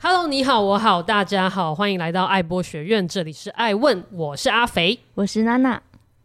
[0.00, 5.82] Hello，你好，我好，大家好，欢迎来到爱播学院，这里是爱问，我是阿肥，我是娜娜，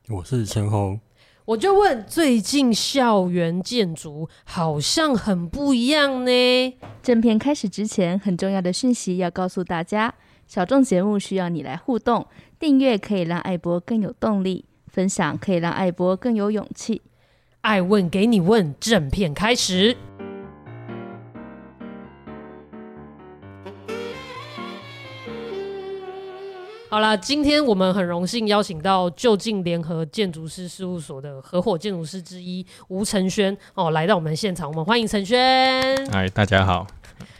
[0.09, 0.99] 我是陈红。
[1.45, 6.77] 我就问，最近校园建筑好像很不一样呢。
[7.01, 10.13] 正片开始之前，很重要的讯息要告诉大家：
[10.45, 12.27] 小众节目需要你来互动，
[12.59, 17.01] 订阅可以让爱播更有动力，分享可以让爱播更有勇气。
[17.61, 19.97] 爱问给你问，正片开始。
[26.93, 35.81] 好啦，今天我们很荣幸邀请到就近联合建筑师事务所的合伙建筑师之一吴承轩哦，来到我们现场，我们欢迎承轩。
[36.11, 36.85] 嗨，大家好。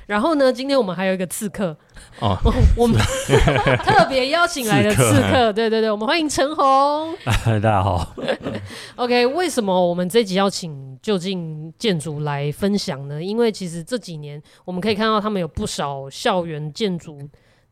[0.08, 1.78] 然后呢，今天我们还有一个刺客
[2.20, 2.36] 哦，
[2.76, 2.98] 我们
[3.86, 7.14] 特别邀请来的刺客，对对对，我们欢迎陈红。
[7.46, 8.16] 大家好。
[8.96, 13.22] OK，为什么我们这集要请就近建筑来分享呢？
[13.22, 17.20] 因为其实这几年我们可以看到他们有不少校园建筑。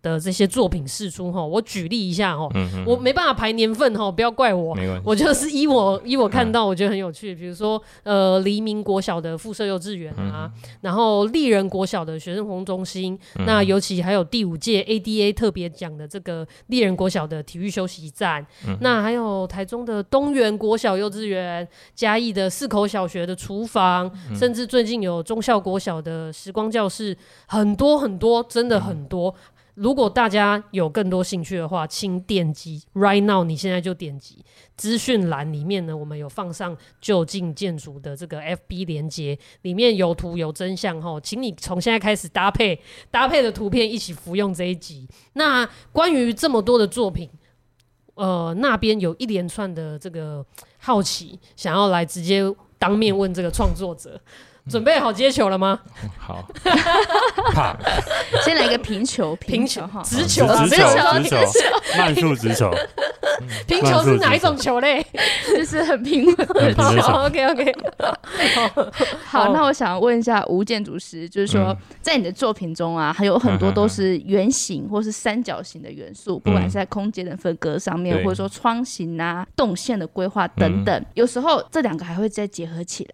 [0.02, 2.86] 的这些作品释出哈，我举例一下哈，嗯、哼。
[2.86, 29.34] 哼我没办法排年份哈，不要怪我，我就是依我 依我看到我觉得很有趣，嗯、比如说呃黎明国小的附设幼稚园啊，嗯、然后丽人国小的学生活动中心，嗯、那尤其还有第五届 ADA 特别奖的这个丽人国小的体育休息站，嗯、那还有台中的东园国小幼稚园，嘉义的四口小学的厨房，嗯、甚至最近有中校国小的时光教室，很多很多，真的很多。
[29.76, 34.44] 如果大家有更多兴趣的话，请点击 right now，你现在就点击
[34.76, 45.08] 资讯栏里面呢，我们有放上就近建筑的这个 FB 连接，里面有图有真相哈，请你从现在开始搭配搭配的图片一起服用这一集。
[45.34, 47.30] 那关于这么多的作品，
[48.16, 50.46] 呃，那边有一连串的这个
[50.80, 52.44] 好奇，想要来直接
[52.78, 54.20] 当面问这个创作者。
[54.70, 55.80] 准备好接球了吗？
[56.18, 56.48] 好，
[58.46, 60.78] 先来一个平球，平球哈，直球，直球，
[61.24, 61.38] 直球，
[61.98, 62.72] 慢速直球。
[63.66, 65.04] 平球是哪一种球类？
[65.50, 66.36] 就是很平稳。
[66.38, 67.12] 的球。
[67.26, 67.74] OK，OK。
[69.26, 83.12] 好，那我想问一下吴建筑师，就是说，在你的作品中啊，还有很多都是圆形或是三角形的元素，不管是在空间的分割上面，或者说窗型啊、动线的规划等等，有时候这两个还会再结合起来。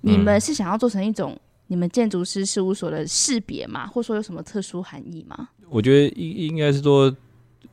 [0.00, 3.86] 你们是想要做成一种你们建筑师事务所的识别吗？
[3.86, 5.48] 或者说有什么特殊含义吗？
[5.68, 7.14] 我觉得应应该是说，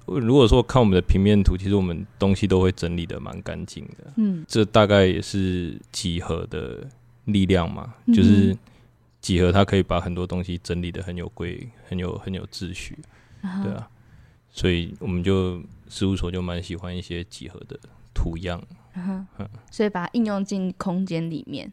[0.06, 4.14] 如果说看我们的平面图，其实我们东西都会整理的蛮干净的。
[4.18, 6.88] 嗯，这大概也是几何的
[7.26, 8.56] 力量嘛，就是
[9.20, 12.98] 几何它可以把很多东西整理的很有规、很有很有秩序。
[13.42, 13.90] 啊对啊，
[14.52, 17.80] 所以我们就事务所就蛮喜欢一些几何的
[18.14, 18.62] 图样。
[18.96, 19.26] 嗯，
[19.72, 21.72] 所以把它应用进空间里面。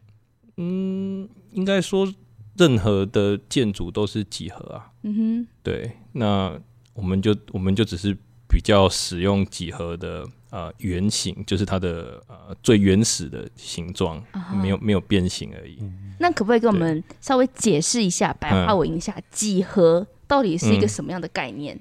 [0.57, 2.11] 嗯，应该说
[2.57, 4.91] 任何的建筑都是几何啊。
[5.03, 6.57] 嗯哼，对，那
[6.93, 8.15] 我们就我们就只是
[8.47, 14.23] 比较使用几何的呃原型，就是它的呃最原始的形状，
[14.61, 15.77] 没有没有变形而已。
[16.19, 21.77] 那可不可以给我们稍微解释一下，白话文一下，几何到底是一个什么样的概念？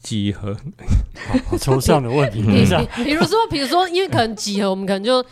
[0.00, 0.54] 几何，
[1.48, 2.40] 好抽象的问题。
[2.42, 5.24] 比如说，比如说，因为可能几何，我们可能就。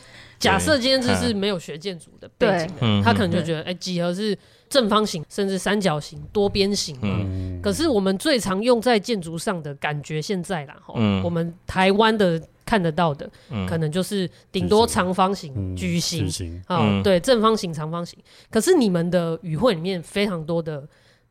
[0.43, 4.37] 假设今天这是没有学建筑的背景的，他可能就觉得，哎、欸，几何是
[4.69, 7.09] 正方形，甚至三角形、多边形嘛。
[7.23, 16.29] 嗯、可是我们最常用在建筑上的感觉，现在啦，嗯、我们台湾的看得到的，嗯、可能就是顶多长方形、矩形，
[16.67, 18.19] 啊，对，正方形、长方形。
[18.51, 20.87] 可是你们的语汇里面非常多的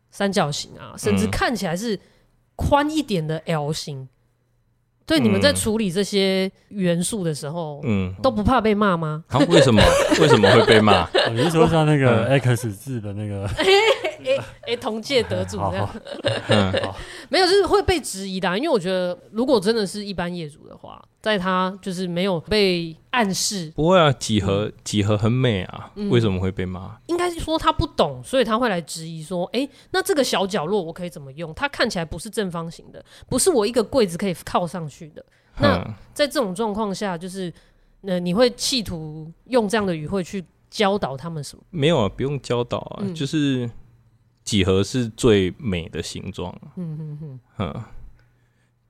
[0.10, 2.00] 三角形啊，甚至看起来是
[2.56, 4.08] 宽一点的 L 型。
[5.12, 9.22] 所以你们在处理这些元素的时候，嗯，都不怕被骂吗？
[9.28, 9.84] 啊，为什么？
[10.22, 11.06] 为什么会被骂？
[11.34, 13.46] 你是说像那个 X 字的那个？
[14.26, 15.90] 哎哎，同届得主这样，
[17.30, 18.58] 没有，就是会被质疑的啊。
[18.58, 26.98] 因为我觉得，如果真的是一般业主的话，在他就是没有被暗示，不会啊，几何几何很美啊，为什么会被骂？
[27.08, 31.54] 应该是说他不懂，所以他会来质疑说，哎，那这个小角落我可以怎么用？
[31.54, 35.24] 它看起来不是正方形的，不是我一个柜子可以靠上去的。
[35.60, 37.54] 那在这种状况下，就是
[38.01, 41.63] 呃，你会企图用这样的语汇去教导他们什么？
[41.69, 43.69] 没有啊，不用教导啊，就是。
[44.44, 46.56] 几何是最美的形状。
[46.76, 47.40] 嗯嗯嗯。
[47.60, 47.84] 嗯，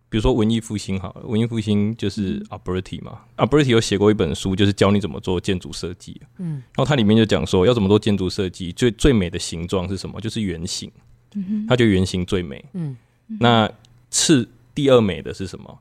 [0.10, 3.22] 比如说文艺复兴好了，文艺复兴就是 Alberti 嘛。
[3.38, 6.22] Alberti 有写过一本书，就是教你怎么做建筑设计。
[6.38, 6.54] 嗯。
[6.54, 10.20] 然后它里面就讲说，要怎么做建筑设计，最最美的形状是什么？
[10.20, 10.92] 就是圆形。
[11.36, 11.68] 嗯哼。
[11.68, 12.64] 它觉得圆形最美。
[12.74, 12.98] 嗯。
[13.40, 13.72] 那
[14.10, 15.80] 次第二美的是什么？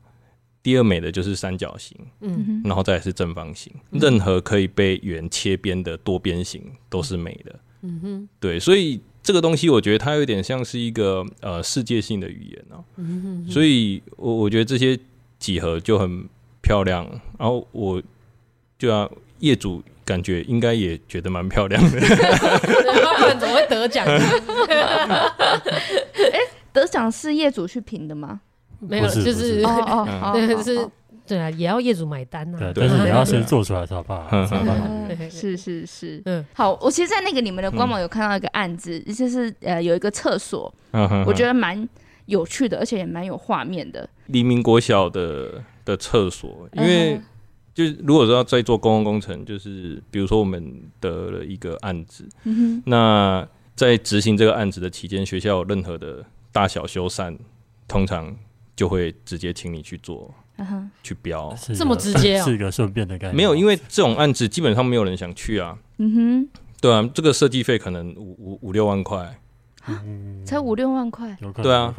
[0.62, 1.96] 第二美的就是三角形。
[2.20, 2.62] 嗯哼。
[2.64, 3.72] 然后再来是正方形。
[3.90, 7.60] 任何可以被圆切边的多边形都是美的。
[7.82, 8.28] 嗯哼。
[8.38, 9.00] 对，所以。
[9.22, 12.80] 这个东西，我觉得它有点像是一个呃世界性的语言啊。
[12.96, 13.50] 嗯哼。
[13.52, 14.98] 所以我我觉得这些
[15.38, 16.26] 几何就很
[16.62, 17.06] 漂亮，
[17.38, 18.02] 然后我
[18.78, 21.90] 就要业主感觉应该也觉得蛮漂亮的。
[21.90, 24.06] 不然怎么会得奖？
[24.08, 24.18] 哎，
[26.72, 28.40] 得奖是业主去评的吗？
[28.80, 30.88] 没有，就是哦哦， 对，是。
[31.30, 32.58] 对啊，也要业主买单呐。
[32.58, 34.28] 对，但是你要先做出来才怕。
[35.30, 40.74] 是是是，嗯，好，我其实，在那个你们的官网有看到一个案子，就是呃，有一个厕所，
[41.24, 41.88] 我觉得蛮
[42.26, 44.08] 有趣的，而且也蛮有画面的。
[44.26, 47.20] 黎明国小的的厕所，因为
[47.72, 52.28] 就是如果说要在做公共工程，就是比如说我们得了一个案子，
[52.86, 57.38] 那在执行这个案子的期间，学校有任何的大小修缮，
[57.86, 58.36] 通常
[58.74, 60.34] 就会直接请你去做。
[61.02, 62.44] 去标这么直接啊？
[62.46, 63.36] 是一个顺便的概念。
[63.36, 65.76] 没有，因为这种案子基本上没有人想去啊。
[65.98, 69.38] 嗯哼，对啊，这个设计费可能五五五六万块，
[70.44, 71.36] 才五六万块。
[71.62, 71.94] 对啊，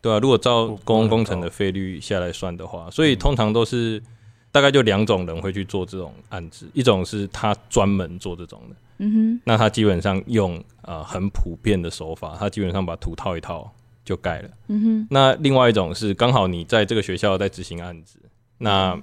[0.00, 0.18] 对啊。
[0.18, 4.02] 如果照公共工程的费率下来算的话，所以通常都是
[4.50, 13.72] 大概就两种人会去做这种案子，一种是他专门做这种的，嗯哼，那他基本上用呃很普遍的手法，他基本上把图套一套。
[14.06, 14.50] 就盖了。
[14.68, 15.06] 嗯哼。
[15.10, 18.18] 那另外一种是刚好你在这个学校在执行案子，
[18.58, 18.98] 那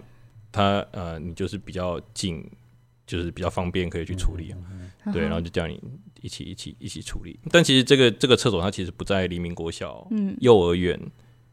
[0.51, 2.43] 他呃你就是比较近，
[3.05, 4.55] 就是比较方便可以去处理。
[5.05, 5.79] 嗯、对，然后就叫你
[6.21, 7.37] 一起一起一起处理。
[7.51, 10.07] 但其实这个这个厕所它其实不在黎明国小
[10.39, 10.97] 幼儿园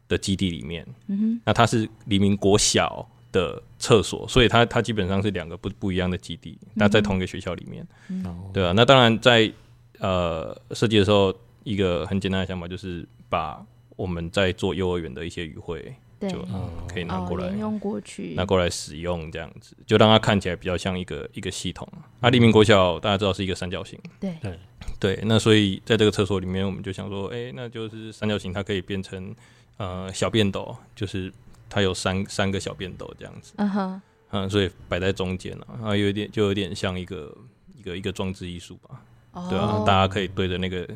[0.06, 0.86] 的基地里面。
[1.08, 1.40] 嗯哼。
[1.44, 7.84] 那它是黎明国小的厕所，所以它它基本上是两个不不一样的基地，那在同一个学校里面。
[8.08, 9.52] 嗯、对啊，那当然在
[9.98, 13.04] 呃设计的时候，一个很简单的想法就是。
[13.30, 13.64] 把
[13.96, 16.46] 我们在做幼儿园的一些语汇，就
[16.86, 21.88] 可以拿过来用过去，拿过来使用，这样子就让它看起来比较像一个一个系统。
[22.20, 24.58] 啊，黎明国小大家知道是一个三角形，对对
[24.98, 25.18] 对。
[25.24, 29.34] 那所以在这个厕所里面，我们就想说，哎，那就是三角形，它可以变成
[29.78, 31.32] 呃小便斗，就是
[31.68, 33.54] 它有三三个小便斗这样子。
[33.56, 34.02] 嗯哼，
[34.32, 37.34] 嗯，所以摆在中间了，啊，有点就有点像一个
[37.76, 39.02] 一个一个装置艺术吧。
[39.48, 40.86] 对啊，大家可以对着那个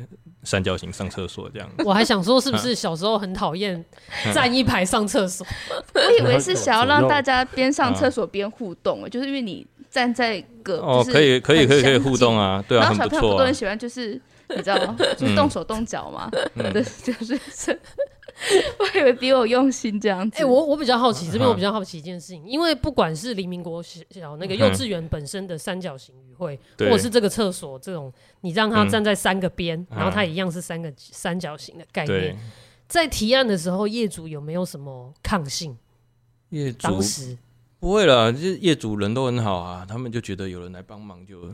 [0.43, 1.69] 三角形上厕所这样。
[1.85, 3.83] 我还想说，是不是 小时候很讨厌
[4.33, 5.45] 站一排上厕所？
[5.95, 14.19] 我以为是想要让大家边上厕所边互动，就是因为你站在隔哦，可以可以可以可以互动啊，对啊，然后小朋友不都很喜欢，就是
[14.49, 14.95] 你知道吗？
[15.17, 17.77] 就是动手动脚嘛，对，就是这。
[18.79, 20.41] 我以为比我用心这样子。
[20.41, 28.11] 哎，我我比较好奇，这边我比较好奇一件事情，因为不管是黎明国小那个幼稚园本身的三角形语汇，或者是这个厕所这种，
[28.41, 32.37] 你让他站在三个边，然后它一样是三个三角形的概念，
[32.87, 35.77] 在提案的时候，业主有没有什么抗性？
[36.49, 37.37] 业主当时
[37.79, 41.49] 不会了，就是业主人都很好啊，他们就觉得有人来帮忙就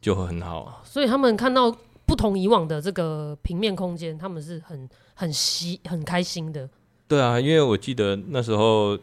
[0.00, 1.74] 就很好，所以他们看到。
[2.06, 6.68] 不同以往的这个平面空间，他们是很很喜很开心的。
[7.08, 8.96] 对啊，因为我记得那时候，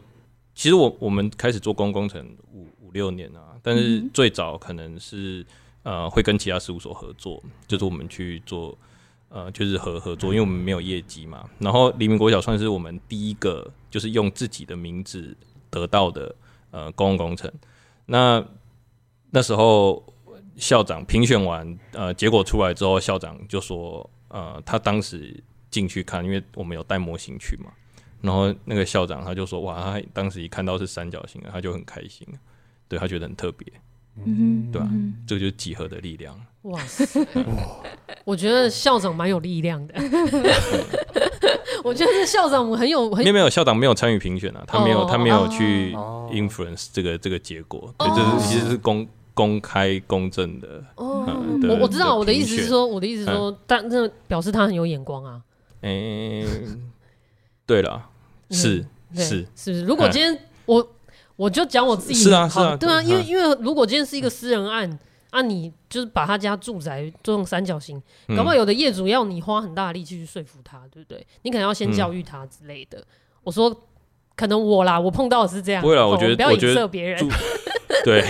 [0.54, 5.44] 其实我我们开始做公共工程五五六年啊，但是最早可能是
[5.82, 8.76] 呃会跟其他事务所合作，就是我们去做
[9.28, 11.48] 呃就是合合作，因为我们没有业绩嘛。
[11.58, 15.36] 然后黎明国小算是我们第一个就是用自己的名字
[15.70, 16.34] 得到的
[16.70, 17.52] 呃公共工程。
[18.06, 18.44] 那
[19.30, 20.02] 那时候。
[20.54, 25.42] 校长评选完，呃，结果出来之后，校长就说，呃，他当时
[25.72, 27.72] 进去看，因为我们有带模型去嘛，
[28.20, 32.24] 然后那个校长他就说，哇，他当时一看到是三角形，他就很开心，
[32.86, 33.66] 对，他觉得很特别，
[34.24, 34.88] 嗯，对吧？
[35.26, 36.40] 这个就是几何的力量。
[36.62, 37.26] 哇塞，
[38.24, 39.94] 我觉得校长蛮有力量的。
[41.82, 45.92] 我觉得是校长很有，很没有没有校长没有参与评选啊，他没有他没有去
[46.30, 49.08] influence 这个这个结果，对，就是其实是公。
[49.34, 51.24] 公开公正的哦，
[51.66, 55.40] 我我知道，我的意思是说，我的意思是说，但这表示他很有眼光啊。
[55.82, 56.44] 哎，
[57.66, 58.08] 对了，
[58.50, 58.84] 是
[59.14, 59.84] 是是不是？
[59.84, 60.90] 如果今天我
[61.36, 64.98] 我就讲我自己，是啊是啊，对啊，因为因为如果今天是一个私人案，
[65.30, 68.00] 啊，你就是把他家住宅做成三角形，
[68.36, 71.26] 搞不好有的业主要你花很大的力气去说服他，对不对？
[71.42, 73.04] 你可能要先教育他之类的。
[73.42, 73.74] 我说，
[74.36, 77.28] 可能我啦，我碰到的是这样，不会啦，我觉得不要影射别人。
[78.04, 78.24] 对，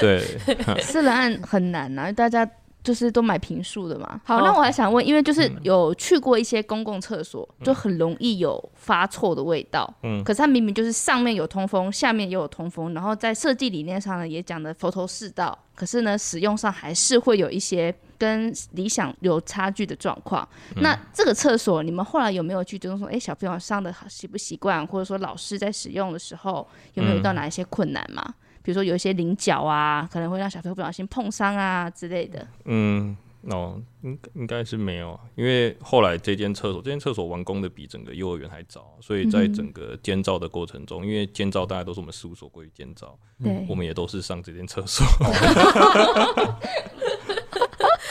[0.00, 0.20] 对，
[0.80, 2.48] 私人案很难啊，大家
[2.86, 4.20] 就是都买平数的嘛。
[4.24, 9.92] 好，那我还想问，因为就是有去过一些公共厕所，就很容易有发臭的味道。
[10.04, 17.92] 嗯，可是它明明就是上面有通风，下面也有通风，然后在设计理念上呢也讲的头头是道，可是呢使用上还是会有一些。
[18.18, 28.24] 跟理想有差距的状况，嗯、那这个厕所你们后来有没有去就是说，哎、欸，小朋友上的习不习惯，或者说老师在使用的时候有没有遇到哪一些困难吗？
[28.26, 28.34] 嗯、
[28.66, 32.44] 比如说有一些棱角啊，可能会让小朋友不小心碰伤啊之类的。
[32.64, 45.06] 嗯，哦，应应该是没有，因为后来这间厕所，这间厕所完工的比整个幼儿园还早，所以在整个建造的过程中，嗯、因为建造大家都是我们事务所过去建造，对，我们也都是上这间厕所。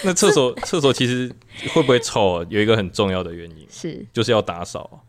[0.05, 1.29] 那厕所厕所其实
[1.73, 2.45] 会不会臭啊？
[2.47, 5.03] 有一个很重要的原因是，就是要打扫，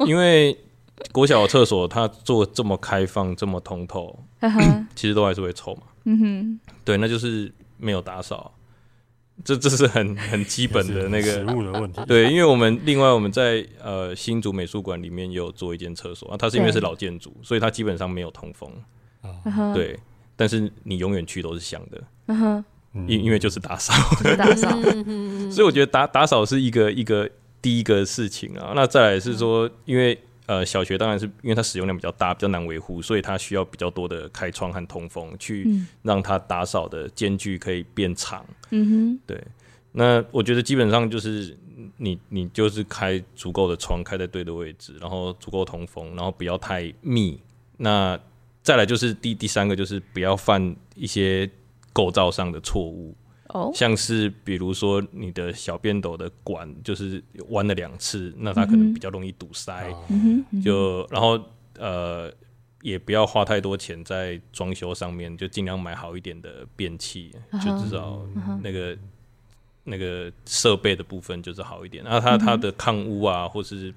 [0.00, 0.54] 因为
[1.12, 4.18] 国小的厕所它做这么开放，这么通透，
[4.94, 5.82] 其实都还是会臭嘛。
[6.04, 8.52] 嗯哼，对，那就是没有打扫。
[9.44, 12.00] 这这是很很基本的那个食物的问题。
[12.06, 18.70] 对，因为我们另外我们在呃新竹美术馆里面也有做一间厕所啊，它是因为是老建筑，所以它基本上没有通风。
[19.22, 19.74] Uh-huh.
[19.74, 19.98] 对，
[20.36, 22.02] 但是你永远去都是香的。
[22.28, 22.64] 嗯哼，
[23.06, 23.92] 因因为就是打扫，
[24.38, 24.70] 打扫。
[25.52, 27.28] 所以我觉得打打扫是一个一个
[27.60, 28.72] 第一个事情啊。
[28.74, 30.18] 那再来是说，因为。
[30.46, 35.68] 呃，小学当然是因为它使用量比较大，比较难维护，所以它需要比较多的开窗和通风，去
[36.02, 38.46] 让它打扫的间距可以变长。
[38.70, 39.42] 嗯哼，对。
[39.92, 41.56] 那我觉得基本上就是
[41.96, 47.40] 你你就是开足够的窗，开在对的位置，然后足够通风，然后不要太密。
[47.76, 48.18] 那
[48.62, 51.50] 再来就是第第三个就是不要犯一些
[51.92, 53.14] 构造上的错误。
[53.74, 59.92] 像是比如说你的小便斗的管就是弯了两次，那它可能比较容易堵塞。
[60.08, 61.40] 嗯、就然后
[61.78, 62.32] 呃，
[62.82, 68.26] 也不要花太多钱在装修上面，就尽量买好一点的便器，嗯、就至少
[68.62, 68.98] 那个、嗯、
[69.84, 72.02] 那个设备的部分就是好一点。
[72.04, 73.92] 然后它它的抗污啊，或是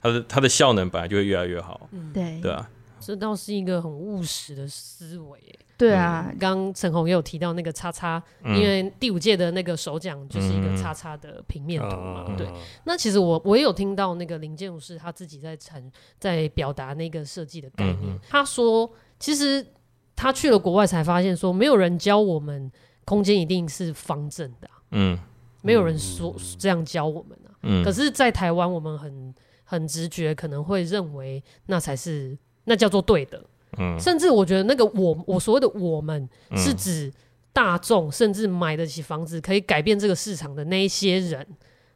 [0.00, 1.88] 它的它的效能本来就会越来越好。
[2.12, 2.40] 对。
[2.40, 2.68] 对啊，
[3.02, 5.58] 这倒是一个很务实的思维。
[5.76, 12.26] 对啊，刚陈红也有提到那个叉叉，嗯、因为第五届的那个首奖就是一个叉叉的平面图嘛。
[12.28, 12.48] 嗯、对，
[12.84, 15.90] 那其实我我也有听到那个林建武师他自己在谈，
[16.20, 17.98] 在表达那个设计的概念。
[18.04, 19.66] 嗯、他说，其实
[20.14, 22.70] 他去了国外才发现，说没有人教我们
[23.04, 25.18] 空间一定是方正的、啊，嗯，
[25.62, 27.50] 没有人说这样教我们啊。
[27.62, 33.42] 嗯、可是，在台湾，我们很很直觉可能会认为那才是那叫做对的。
[33.78, 37.10] 嗯，甚至我觉得那个我我所谓的我们是指
[37.52, 41.46] 大众，甚至买得起房子可以改变这个市场的那一些人，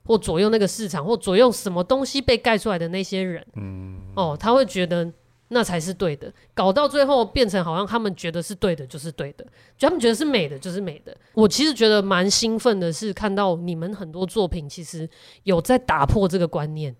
[0.04, 3.46] 或左右那个市场，或左右什么东西被盖出来的那些人。
[3.56, 5.10] 嗯，哦，他会觉得
[5.48, 9.44] 那才是对的，搞到最后变成好像他们觉得是对的就是对的，
[9.76, 11.14] 就他们觉得是美的就是美的。
[11.34, 15.06] 我其实觉得蛮兴奋的是看到你们很多作品其实
[15.42, 16.96] 有在打破这个观念，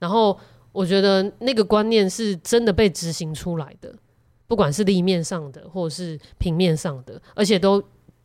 [0.00, 0.38] 然后
[0.72, 3.94] 我觉得那个观念是真的被执行出来的。
[4.46, 7.82] 不管是立面上的，或者是平面上的，而且都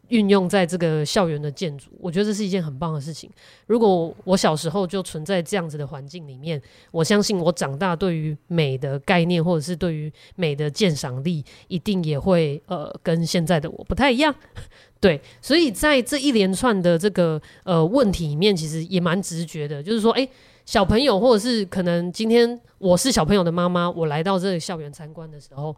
[0.08, 3.30] 运用在这个校园的建筑，我觉得这是一件很棒的事情。
[3.68, 14.34] 如果我小时候就存在这样子的环境里面，我相信我长大对于美的概念，或者是对于美的鉴赏力，一定也会呃跟现在的我不太一样。
[15.02, 20.26] 对，所以在这一连串的这个呃问题里面，其实也蛮直觉的，就是说，哎、
[20.66, 25.76] 小朋友，或者是可能今天我是小朋友的妈妈，我来到这个校园参观的时候。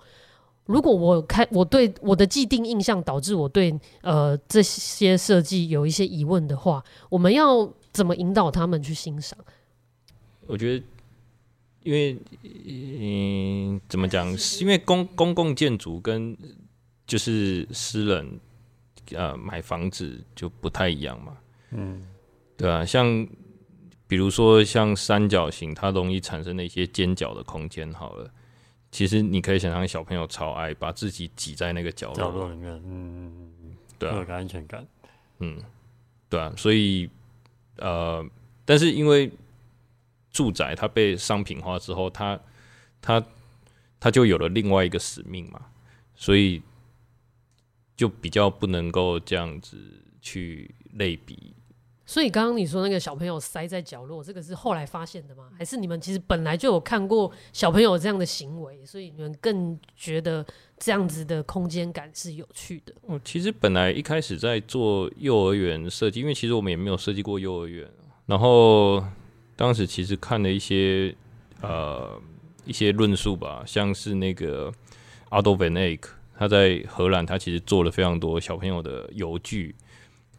[0.65, 9.37] 如果我开我对我的既定印象导致我对呃这些设计有一些疑问的话，我们要怎么引导他们去欣赏？
[10.47, 10.83] 我觉得，
[11.83, 14.27] 因为嗯，怎么讲？
[14.59, 16.35] 因为公公共建筑跟
[17.05, 18.39] 就是私人
[19.13, 21.37] 呃买房子就不太一样嘛。
[21.69, 22.07] 嗯，
[22.57, 23.05] 对啊，像
[24.15, 27.91] 比如说像三角形，它容易产生那些尖角的空间。
[27.93, 28.31] 好了。
[28.91, 34.87] 其实你可以想象，小朋友超爱把自己挤在那个角落，角落里面，嗯，对啊，有个安全感，
[35.39, 35.59] 嗯，
[36.29, 37.09] 对啊，所以
[37.75, 38.25] 呃，
[38.63, 39.29] 但是因为
[40.31, 42.39] 住宅它被商品化之后，它
[43.01, 43.21] 它
[43.99, 45.59] 它就有了另外一个使命嘛，
[46.15, 46.61] 所以
[47.97, 49.77] 就比较不能够这样子
[50.21, 51.53] 去类比。
[52.05, 55.49] 所以刚刚你说那个小朋友塞在角落，这个是后来发现的吗？
[55.57, 60.45] 还是你们其实本来就有看过小朋友这样的行为，所以你们更觉得
[60.77, 62.93] 这样子的空间感是有趣的？
[63.07, 67.89] 哦，其实本来一开始在做幼儿园设计，因为其实我们也没有设计过幼儿园。
[68.27, 69.03] 然后
[69.55, 71.15] 当时其实看了一些
[71.61, 72.21] 呃
[72.65, 74.71] 一些论述吧，像是那个
[75.31, 76.01] Aldo van Eyck，
[76.37, 79.75] 他在荷兰，他其实做了非常多小朋友的游具。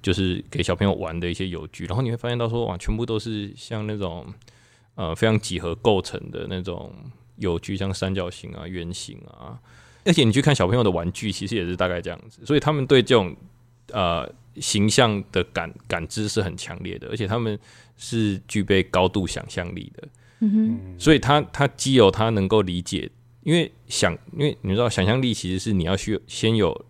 [0.03, 4.25] 就是给小朋友玩的一些游具，然后你会发现到说，哇，全部都是像那种
[4.95, 6.93] 呃非常几何构成的那种
[7.37, 9.59] 游具，像三角形啊、圆形啊，
[10.05, 13.35] 而且你去看小朋友的玩具，其实也是大概这样子，所以他们对这种
[13.91, 17.59] 呃形象的感感知是很强烈的，而且他们
[17.97, 20.09] 是具备高度想象力的，
[20.41, 23.11] 嗯哼，所以他他既有他能够理解，
[23.43, 26.85] 因为想，因为你知道想象力其实是你要需先有。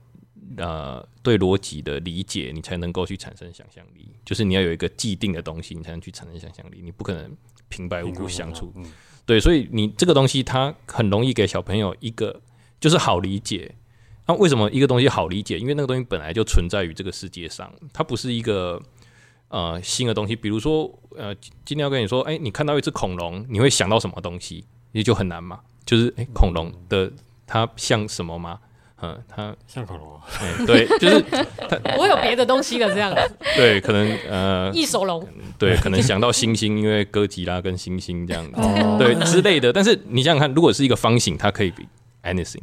[0.57, 4.09] 呃对逻辑的理解，你才能够去产生想象力。
[4.25, 6.81] 就是你要有一个既定的东西，你才能去产生想象力。
[6.83, 7.37] 你不可能
[7.69, 8.73] 平白无故想出。
[9.25, 12.41] 对，所以你这个东西它很容易给小朋友一个
[12.79, 13.75] 就是好理解。
[14.29, 15.59] 那为什么一个东西好理解？
[15.59, 18.83] 因为那个东西本来就存在于这个世界上，它不是一个
[19.49, 20.35] 呃新的东西。
[20.35, 21.35] 比如说呃，
[21.65, 24.65] 今天要跟你说，哎，你看到一只恐龙，你会想到什么东西？
[24.93, 25.61] 也就很难嘛。
[25.85, 27.13] 就是哎，恐龙的
[27.47, 28.61] 它像什么吗？
[29.03, 30.19] 嗯，他像恐龙。
[30.41, 31.45] 哎，对，就是它。
[31.99, 33.15] 我有别的东西的，这样。
[33.55, 35.27] 对，可能呃，异手龙。
[35.59, 38.61] 对，可能想到星星，因为哥吉拉跟星星这样子，
[38.99, 39.73] 对之类的。
[39.73, 41.83] 但是你想想看，如果是一个方形，它可以 be
[42.23, 42.63] anything。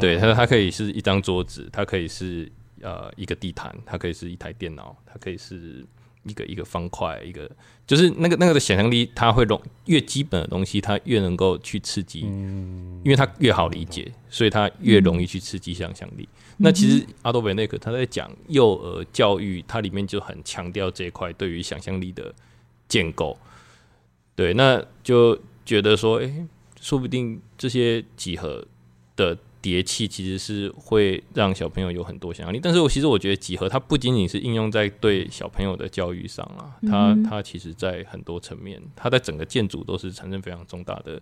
[0.00, 2.50] 对，他说它可以是一张桌子，它可以是
[2.80, 5.84] 呃一个地毯，它可以是一台电脑，它可以是
[6.24, 7.50] 一个一个方块，一个
[7.86, 16.28] 就是那个那个的想象力，它会容越基本的东西，它越能够去刺激，因为它越好理解，所以它越容易去刺激想象力。
[16.58, 22.34] 那其实阿多维内克他在讲幼儿教育，它里面就很强调这一块对于想象力的
[22.86, 23.38] 建构。
[24.34, 26.46] 对，那就觉得说，哎，
[26.80, 28.64] 说不定这些几何
[29.16, 29.36] 的。
[29.62, 41.20] 叠砌其实是会让小朋友有很多想象力，但是我其实我觉得几何它不仅仅是应用在对小朋友的教育上啊，它它其实在很多层面，它在整个建筑都是产生非常重大的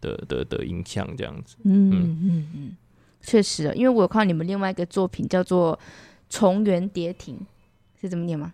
[0.00, 1.56] 的的的影响，这样子。
[1.64, 1.90] 嗯
[2.22, 2.76] 嗯嗯，
[3.22, 5.78] 确实，因为我有看到你们另外一个作品叫做
[6.28, 7.38] 重圆叠亭，
[8.00, 8.52] 是怎么念吗？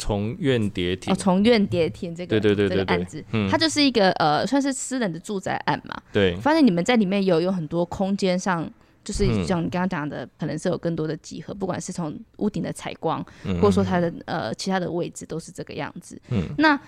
[0.00, 5.94] 重院叠亭哦，从院叠亭这个对对对，这个案子，嗯、它就是一个呃，算是私人的住宅案嘛。
[6.10, 8.68] 对，发现你们在里面有有很多空间上，
[9.04, 16.18] 就是像你刚刚讲的，可能是有更多的几何，不管是从屋顶的采光，嗯、或者说它的呃其他的位置都是这个样子。
[16.30, 16.80] 嗯，那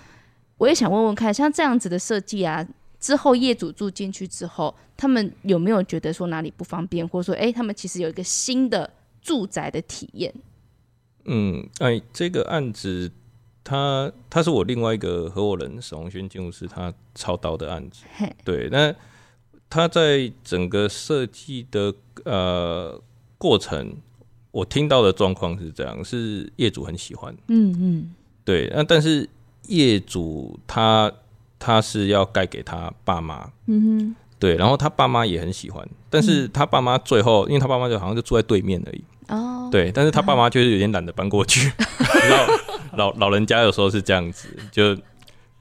[0.56, 2.66] 我也想问问看，像这样子的设计啊，
[2.98, 8.88] 之后业主住进去之后，他们有没有觉得说哪里不方便，或者说哎、欸，他们其实有一个新的
[9.20, 10.32] 住宅的体验？
[11.24, 13.10] 嗯，哎，这个案子，
[13.62, 18.04] 他他是我另外一个合伙人沈宏轩建筑师，他操刀的案子。
[18.16, 18.94] 嘿对，那
[19.70, 23.00] 他在整个设计的呃
[23.38, 23.94] 过程，
[24.50, 27.34] 我听到的状况是这样，是业主很喜欢。
[27.48, 29.28] 嗯嗯，对，那但是
[29.68, 31.10] 业主他
[31.58, 33.50] 他是要盖给他爸妈。
[33.66, 39.04] 嗯哼，对，然后他爸妈也很喜欢，但是他爸妈最后，因为他爸妈就好像就住在对面而已。
[39.28, 41.70] 哦，对，但是他爸妈就是有点懒得搬过去，
[42.92, 44.96] 老老老人家有时候是这样子，就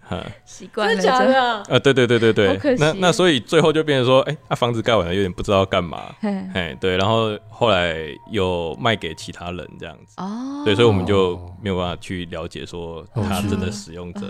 [0.01, 0.21] 哈。
[0.45, 1.63] 习惯了，真的？
[1.63, 6.13] 啊，对对对对对，那那所以最后就变成说，哎、欸，他房子盖完了，有点不知道干嘛，
[6.53, 7.95] 哎，对，然后后来
[8.31, 14.27] 又卖给其他人这样子，哦，对，所以我们就没有办法去了解说他真的使用者，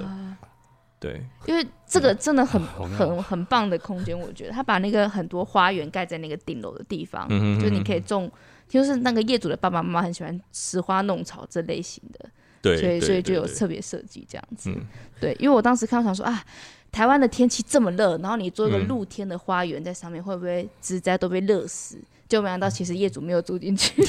[1.00, 4.52] 对，因为这个真的很很很棒的空间，我觉得。
[4.52, 8.32] 他把那个很多花园盖在那个顶楼的地方，嗯、就你可以种。
[8.80, 12.30] 就是那个业主的爸爸妈妈很喜欢拾花弄草这类型的，
[12.62, 14.72] 对，所以所以就有特别设计这样子，
[15.20, 16.44] 对，因为我当时看到想说啊，
[16.92, 21.98] 台湾的天气这么热，然后你做一个露天的花园在上面，会不会植栽都被热死？
[22.32, 24.02] 就没想到其实业主没有住进去，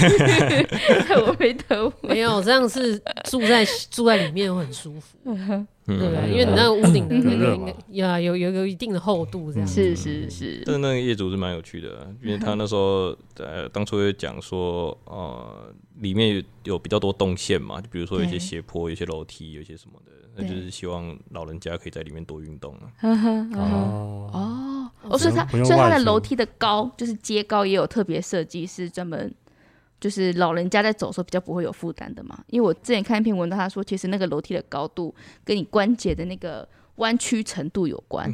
[1.26, 5.18] 我没得，没有这样是住在住在里面会很舒服。
[5.84, 5.96] 对，
[6.30, 10.62] 因为你那个屋顶的那个应该呀有有有一定的厚度，这样是是是。
[10.64, 22.86] 但那个业主是蛮有趣的，因为他那时候呃当初也讲说，呃，里面有有比较多动线嘛，就比如说有些斜坡、有些楼梯、有些什么的，那就是希望老人家可以在里面多运动啊。
[23.02, 24.61] 哦哦
[25.08, 29.34] 哦，所以他所以他的楼梯的高就是阶高也有特别设计，是专门。
[30.00, 38.28] 就是老人家在走的时候比较不会有负担的嘛，因为我之前看一篇文章，他说其实那个楼梯的高度跟你关节的那个弯曲程度有关，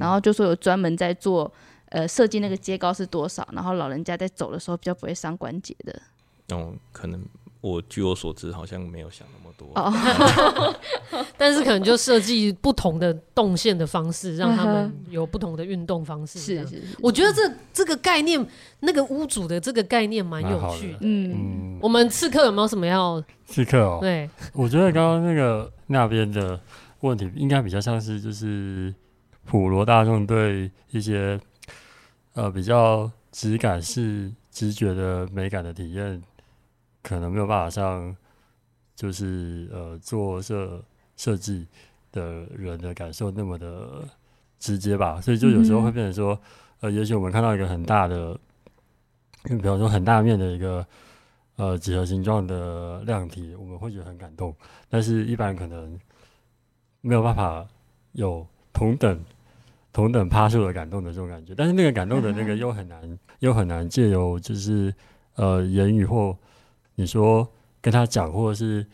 [0.00, 1.52] 然后就说有专门在做
[1.90, 6.00] 呃设计那个阶高是多少，然后老人家在走的时候比较不会伤关节的。
[6.48, 7.22] 哦，可能。
[7.62, 9.70] 我据我所知，好像没有想那么多。
[9.76, 10.74] 哦，
[11.38, 16.40] 但是可能就设计不同的动线的方式，让他们有不同的运动方式。
[16.40, 17.40] 是是，我觉得这
[17.72, 18.44] 这个概念，
[18.80, 20.98] 那个屋主的这个概念蛮有趣的。
[21.02, 23.98] 嗯，我们刺客有没有什么要刺客哦？
[24.00, 26.60] 对，我觉得刚刚那个那边的
[27.02, 28.92] 问题，应该比较像是就是
[29.44, 31.38] 普罗大众对一些
[32.34, 36.20] 呃比较质感是直觉的美感的体验。
[37.02, 38.16] 可能没有办法像，
[38.94, 40.82] 就是呃做设
[41.16, 41.66] 设计
[42.12, 44.08] 的人的感受那么的
[44.58, 46.38] 直接吧，所以就有时候会变成说，
[46.80, 48.38] 呃，也许我们看到一个很大的，
[49.42, 50.86] 比方说很大面的一个
[51.56, 54.54] 呃几何形状的量体，我们会觉得很感动，
[54.88, 55.98] 但是一般可能
[57.00, 57.66] 没有办法
[58.12, 59.20] 有同等
[59.92, 64.94] 同等趴数的感动的这种感觉，但是那个感动的那个又很难又很难借由就是。
[65.36, 66.36] 呃言语或
[66.94, 67.46] 你说
[67.80, 68.86] 跟他讲，或者是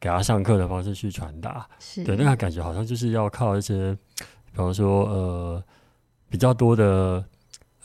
[0.00, 1.66] 给他上课的方式去传达。
[1.78, 5.64] 是对，那个感觉好像就是要靠一些，比方说呃
[6.28, 7.24] 比较多的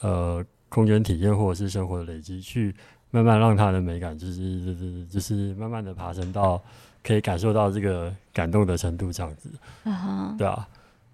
[0.01, 2.75] 呃空间体验或者是生活的累积，去
[3.11, 6.61] 慢慢让他的美感就是就是就是慢慢的爬升到
[7.03, 9.51] 可以感受到这个感动的程度这样子。
[9.83, 10.67] 啊对啊。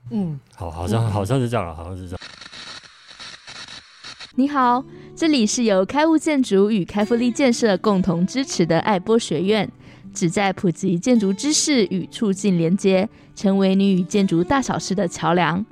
[0.10, 2.20] 嗯，好，好像好像是这样了，好像是这样。
[4.36, 4.84] 你好，
[5.16, 9.72] 这里是由开物建筑与开复力建设共同支持的爱波学院，
[10.12, 15.64] 旨在普及建筑知识与促进连接，成为你与建筑大小事的桥梁。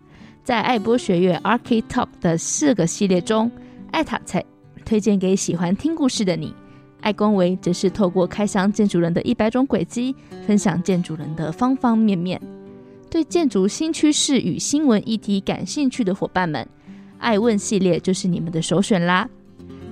[0.43, 3.51] 在爱波学院 Archi Talk 的四个系列中，
[3.89, 4.45] 爱塔菜
[4.85, 6.53] 推荐给喜欢听故事的你，
[6.99, 12.39] 爱工维则是透过开箱建筑人的一百种轨迹，分享建筑人的方方面面。
[13.09, 16.65] 对建筑新趋势与新闻议题感兴趣的伙伴们，
[17.21, 19.29] 爱问系列就是你们的首选啦！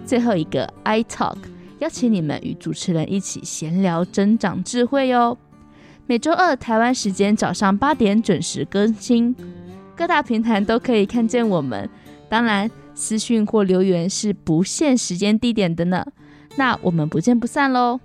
[0.03, 1.37] 最后一个 I Talk，
[1.77, 5.37] 邀请你们与主持人一起闲聊，增长智慧哟。
[6.07, 9.35] 每周二台湾时间早上八点准时更新，
[9.95, 11.87] 各大平台都可以看见我们。
[12.27, 16.03] 当然，私讯或留言是不限时间地点的呢。
[16.55, 17.99] 那我们不见不散喽！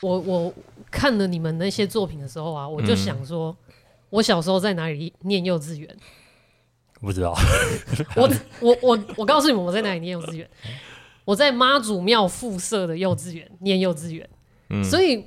[0.00, 0.54] 我我
[0.90, 3.54] 看了你们那些作品的时候啊，我就想说，
[4.08, 5.94] 我小时候在哪里念幼稚园？
[7.02, 7.36] 不知道，
[8.16, 10.48] 我我我我告诉你们，我在哪里念幼稚园？
[11.24, 14.28] 我在妈祖庙附设的幼稚园念幼稚园，
[14.70, 15.24] 嗯，所以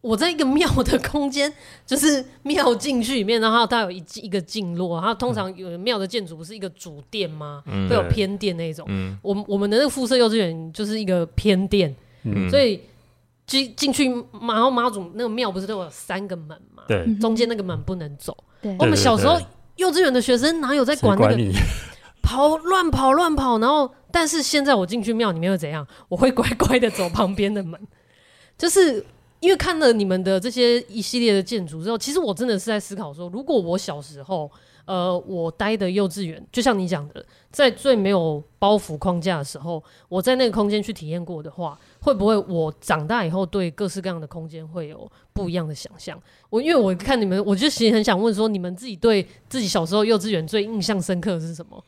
[0.00, 1.52] 我在一个庙的空间，
[1.86, 7.62] 就是庙进去里面，然后它有一一个进落，它通常有庙的建筑不是一个主殿吗？
[7.66, 12.80] 嗯、会有偏殿那种，嗯，我我们的那个附设幼稚园就是一个偏殿，嗯，所以
[13.46, 14.04] 进进去，
[14.42, 16.82] 然后妈祖那个庙不是都有三个门嘛？
[16.88, 19.40] 对，中间那个门不能走，对，我们小时候。
[19.76, 21.52] 幼稚园的学生哪有在管那个
[22.22, 23.58] 跑乱跑乱跑？
[23.58, 25.86] 然后，但是现在我进去庙里面又怎样？
[26.08, 27.80] 我会乖乖的走旁边的门，
[28.56, 29.04] 就是
[29.40, 34.50] 因为看了你们的这些一系列的建筑之后，其实我真的是在思考说，如果我小时候。
[34.84, 46.20] 呃，我待的幼稚园，就像你讲的，在最没有包袱框架的时候，我在那个空间去体验过的话，会不会我长大以后对各式各样的空间会有不一样的想象？
[46.50, 51.82] 我因为我看你们，我就其实很想问说，你们自己对自己小时候幼稚园最印象深刻的是什么？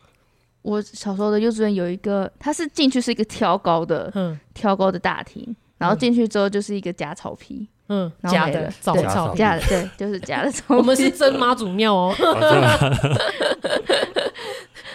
[0.62, 7.68] 我小时候的幼稚园有一个，它是进去是一个挑高的，嗯，挑高的大厅，然后进去之后就是一个假草皮。
[7.90, 10.50] 嗯，假的早草，假的对，就是假的。
[10.74, 12.14] 我们是真妈祖庙哦。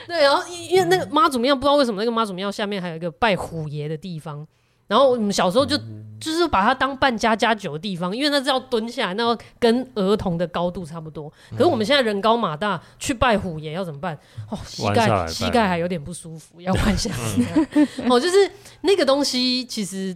[0.07, 4.47] 对，然后因因为那个妈祖庙，不知道为什么那个妈祖庙下面还有一个拜虎爷的地方。
[4.89, 5.77] 然后我们小时候就
[6.19, 11.31] 就是把它当扮家家酒的地方，因为那是要蹲下来，那跟儿童的高度差不多。
[11.51, 14.13] 可是我们现在人高马大，去拜虎爷要怎么办？
[14.51, 17.67] 哦，膝盖膝盖还有点不舒服，要弯下来。
[18.09, 20.13] 哦，就是那个东西，其实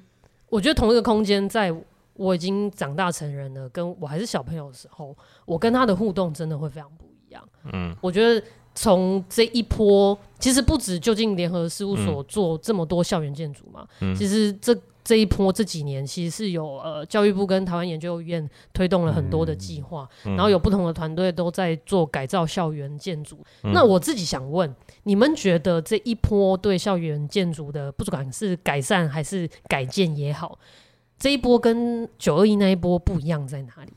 [0.50, 1.74] 我觉得同一个空间在。
[2.16, 7.44] 我已经长大成人了，跟我还是小朋友的时候，我跟他的互动真的会非常不一样。
[7.72, 23.38] 嗯，我觉得从这一波，其实不止就近联合事务所做这么多校园建筑嘛，嗯、其实这这一波这几年其实是有呃教育部跟台湾研究院推动了很多的计划，嗯、然后有不同的团队都在做改造校园建筑。
[23.64, 30.58] 嗯、那我自己想问，你们觉得这一波对校园建筑的，不管是改善还是改建也好？
[31.20, 33.94] 这一波跟九二一那一波不一样在哪里？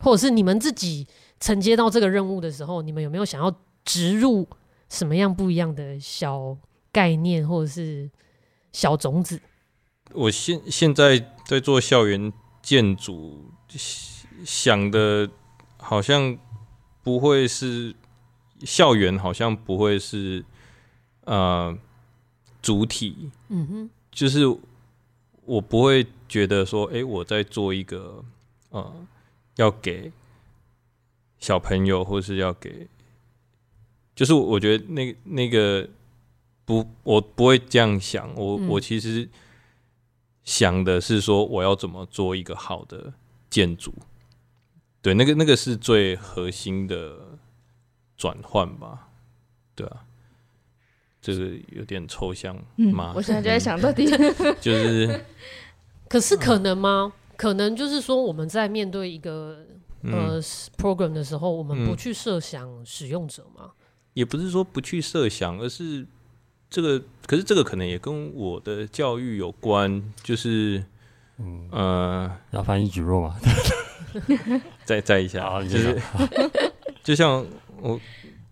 [0.00, 1.06] 或者是你们自己
[1.40, 4.48] 承接到这个任务的时候，你们有没有想要植入
[4.88, 6.56] 什么样不一样的小
[6.92, 8.10] 概念或者是
[8.72, 9.40] 小种子？
[10.12, 13.50] 我现现在在做校园建筑，
[14.44, 15.28] 想的
[15.76, 16.38] 好像
[17.02, 17.94] 不会是
[18.60, 20.44] 校园，好像不会是
[21.24, 21.76] 呃
[22.62, 23.30] 主体。
[23.48, 24.44] 嗯哼，就是。
[25.48, 28.22] 我不会觉得说，哎、欸，我在做一个，
[28.68, 28.92] 呃，
[29.56, 30.12] 要给
[31.38, 32.88] 小朋友，或是要给，
[34.14, 35.88] 就是我觉得那那个
[36.64, 38.34] 不，我不会这样想。
[38.34, 39.28] 我、嗯、我其实
[40.44, 43.12] 想的是说，我要怎么做一个好的
[43.48, 43.94] 建筑。
[45.00, 47.38] 对，那个那个是最核心的
[48.16, 49.08] 转换吧？
[49.74, 50.04] 对啊。
[51.20, 53.10] 这个有点抽象吗？
[53.12, 54.06] 嗯，我现在就在想到底
[54.62, 55.24] 就是，
[56.08, 57.12] 可是可能吗？
[57.36, 59.66] 可能就是说，我们在面对一个
[60.02, 60.40] 呃
[60.76, 63.72] program 的时候，我们不去设想使用者吗？
[64.14, 66.06] 也不是说不去设想，而是
[66.70, 70.84] 这个，可是这个可能也跟我的教育有关，就是
[71.38, 73.36] 嗯呃，要翻译举弱嘛，
[74.84, 76.00] 再再一下，就是
[77.02, 77.44] 就像
[77.80, 78.00] 我。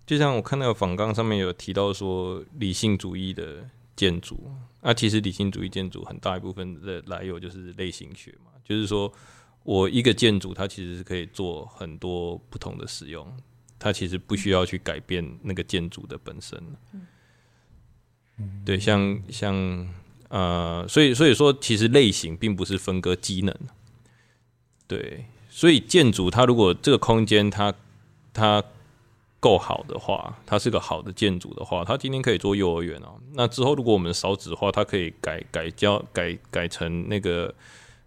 [0.07, 4.39] 就像我看那个访纲上面有提到说，理性主义的建筑。
[4.81, 9.13] 那、啊、其实理性主义建筑很大一部分的来由就是类型学嘛，就是说
[9.67, 13.27] 我一个建筑它其实是可以做很多不同的使用，
[13.79, 16.57] 它其实不需要去改变那个建筑的本身。
[18.39, 19.55] 嗯、对，像像
[20.29, 23.55] 呃，所以所以说其实类型并不是分割机能。
[24.87, 27.75] 对，所以建筑它如果这个空间它
[28.33, 28.65] 它。
[29.39, 33.21] 够好的话，它是个好的建筑的话，它今天可以做幼儿园哦。
[33.35, 37.55] 那之后如果我们少子化，它可以改改教改改成那个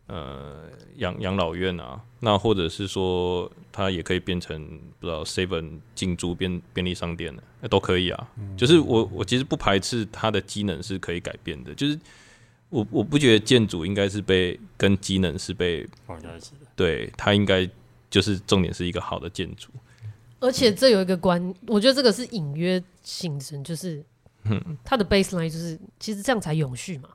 [0.10, 2.02] 呃养养老院啊。
[2.20, 4.68] 那或者是说，它也可以变成
[5.00, 8.30] 不知道 seven 进驻便便利商店的，那都可以啊。
[8.38, 11.74] 嗯、就是我我其实不排斥它的机能是可以改变的。
[11.74, 11.98] 就是
[12.68, 16.68] 我我不觉得建筑应该是被跟机能是被绑在一起的。
[16.76, 17.66] 对，它应该
[18.10, 19.70] 就是重点是一个好的建筑。
[20.42, 24.04] 而且这有一个关，我觉得这个是隐约形成，就是，
[24.44, 27.10] 嗯它的 baseline 就是，其实这样才永续嘛。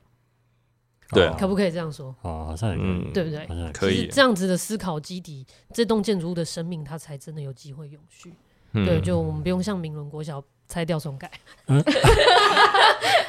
[1.11, 2.07] 对，可不可以这样说？
[2.21, 3.71] 啊，好像也可以，对不对？
[3.73, 4.07] 可以。
[4.07, 8.33] 这样子的思考基底，这栋建筑物的生命，它才真的有机会永续。
[8.73, 11.31] 对，就我们不用像明伦国小拆掉重盖。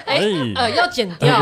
[0.06, 0.20] 哎，
[0.56, 1.36] 呃，要剪掉。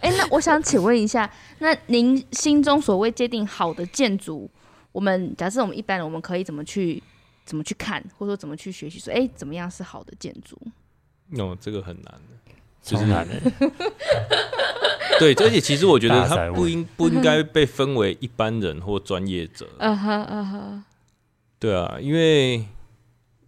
[0.00, 4.50] 哎，那我想请问一下，那您心中所谓界定好的建筑？
[4.92, 7.02] 我们假设我们一般人，我们可以怎么去
[7.44, 8.98] 怎么去看，或者说怎么去学习？
[8.98, 10.58] 说，哎，怎么样是好的建筑？
[11.38, 12.20] 哦，这个很难的，
[12.82, 13.40] 就是难的。
[15.18, 19.68] 对，而且其实我觉得他不应不应该被分为一般人或专业者。
[19.78, 20.84] 啊哈啊哈。
[21.58, 22.66] 对啊，因为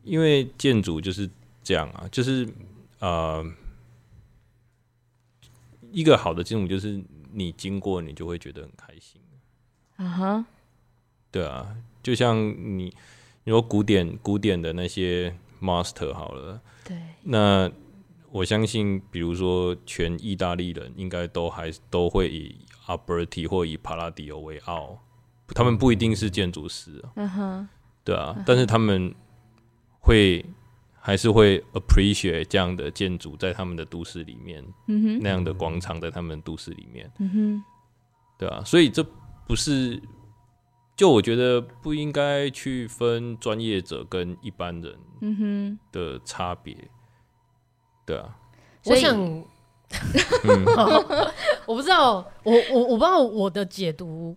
[0.04, 1.28] 因为建筑就是
[1.64, 2.48] 这样啊，就是
[3.00, 3.44] 呃，
[5.90, 9.20] 一个好的建筑就是你经过你就会觉得很开心。
[9.96, 10.46] 啊哈。
[11.32, 12.94] 对啊，就像你，
[13.42, 17.68] 你说古典古典的那些 master 好了，对，那
[18.34, 22.56] 我相信，比如说全意大利人应该都还都会以
[22.88, 24.98] Alberti 或以帕拉迪欧为傲，
[25.54, 27.68] 他们不一定是建筑师，嗯哼，
[28.02, 29.14] 对啊，但是他们
[30.00, 30.44] 会
[30.98, 37.64] 还是会 appreciate 这样的建筑在他们的都市里面，嗯哼，那样的广场在他们的都市里面，嗯哼，
[38.36, 39.06] 对啊，所以这
[39.46, 40.02] 不是。
[40.96, 46.76] 就我觉得不应该去分专业者跟一般人的差别，
[48.04, 48.36] 对啊。
[48.84, 49.18] 我想，
[51.66, 54.36] 我不知道，我我我不知道我的解读，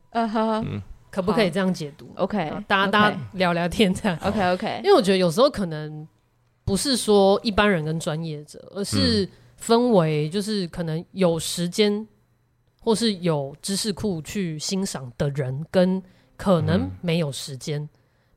[1.10, 4.18] 可不可以这样解读？OK，大家大家聊聊天这样。
[4.24, 6.08] OK OK，因为我觉得有时候可能
[6.64, 12.08] 不是说一般人跟专业者，而是分为就是可能有时间
[12.82, 16.02] 或是有知识库去欣赏的人跟。
[16.40, 17.90] 可能没有时间，嗯、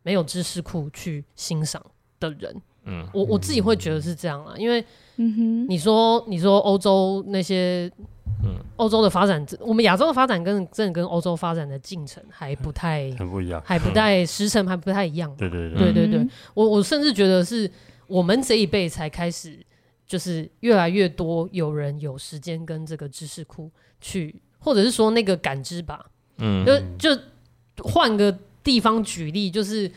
[0.04, 1.84] 没有知识库去欣赏
[2.18, 4.84] 的人，嗯，我我自己会觉得是这样啊，因为，
[5.16, 7.90] 嗯哼，你说你说欧洲那些，
[8.44, 17.70] 嗯，欧洲的发展，我们亚洲的发展跟真的跟欧洲发展的进程还不太 很不一样，还不太时程还不太一样，对对对对对对，我我甚至觉得是
[18.06, 19.58] 我们这一辈才开始，
[20.06, 26.06] 就是越来越多有人有时间跟这个知识库去，或者是说那个感知吧，
[26.38, 26.78] 嗯，就
[27.14, 27.20] 就。
[27.82, 29.90] 换个地方举例，就是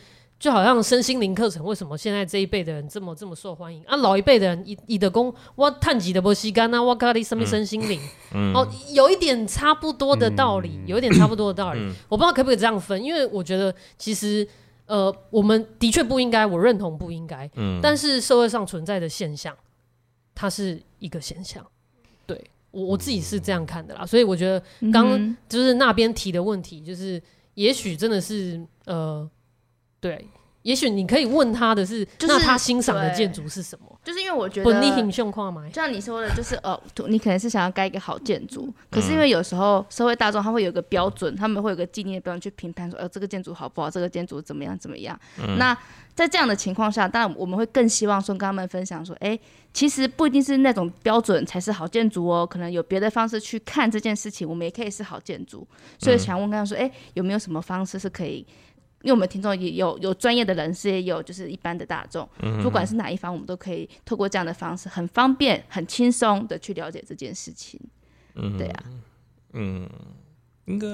[0.44, 3.82] 就好像身心灵课程，为什么现在这一辈的人这么这么受欢迎？
[3.86, 3.96] 啊？
[3.96, 7.98] 老一辈的人，以以的功，我探几的波西干啊，我咖喱什么身心灵，
[8.34, 11.80] 嗯、哦，有一点差不多的道理，嗯、有一点差不多的道理。
[11.80, 14.46] 嗯、我不知道可不可以这样分，因为我觉得其实
[14.86, 19.56] 呃，我们的确不应该，我认同不应该，嗯，但是社会上存在的现象，
[20.36, 21.66] 它是一个现象，
[22.26, 22.38] 对。
[22.72, 27.24] 我我自己是这样看的啦，所以我觉得刚就是那边提的问题就是。
[27.56, 29.30] 也许真的是呃，
[30.04, 30.28] 对，
[30.64, 33.86] 也许你可以问他的是，就是、那他欣赏的建筑是什么？
[34.04, 34.66] 就是因为我觉得，
[35.70, 45.18] 就像你说的，就是呃，你可能是想要盖一个好建筑，可是因为有时候社会大众他会有个标准，他们会有个既定的标准去评判说，呃，这个建筑好不好，这个建筑怎么样怎么样。
[45.40, 45.74] 嗯、那
[46.14, 55.66] 在这样的情况下，当然我们会更希望说跟他们分享说，哎、欸，其实不一定是那种标准才是好建筑哦，可能有别的方式去看这件事情，我们也可以是好建筑。
[55.98, 58.46] 所以想问刚刚说，哎、欸，有没有什么方式是可以？
[59.04, 67.78] 因为我们听众也有有专业的人士，也有就是一般的大众，嗯、不管是哪一方，我们都可以透过这样的方式，很方便、很轻松的去了解这件事情。
[68.58, 68.84] 对啊，
[69.52, 69.90] 嗯，
[70.66, 70.88] 应该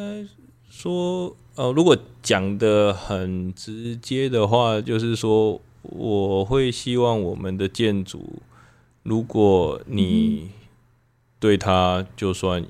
[0.69, 8.41] 说，呃，如果讲的很直接的话，就是说，我会希望我们的建筑，
[9.03, 10.49] 如果你
[11.39, 12.65] 对它就算。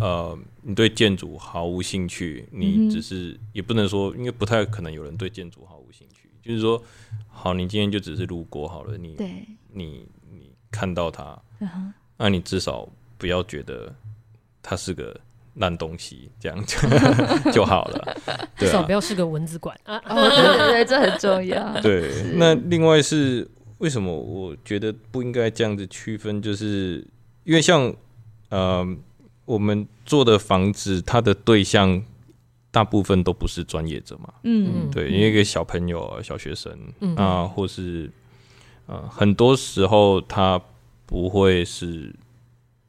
[0.00, 6.28] 呃，你对建筑毫无兴趣，你只是、嗯、也不能说，因为不太可能有人对建筑毫无兴趣。
[6.42, 6.80] 就是说，
[7.28, 11.36] 好，你今天就只是路过好了，你对你你看到它，
[12.16, 13.92] 那你至少不要觉得
[14.62, 15.18] 它是个
[15.54, 16.78] 烂东西，这样就
[17.50, 18.16] 就好了。
[18.56, 19.98] 至少不要是个蚊子馆啊！
[20.06, 21.72] 对对对，这很重要。
[21.82, 27.04] 对，那另外是为什么我觉得不应该这样子区分，就是
[27.42, 27.92] 因为像
[28.50, 28.86] 呃，
[29.46, 32.04] 我们做的房子，它的对象。
[32.68, 36.70] 大部分都不是专业者嘛，嗯，对，因为一个小朋友啊，小学生
[37.16, 38.10] 啊，或是
[38.84, 40.60] 呃，很多时候他
[41.06, 42.14] 不会是，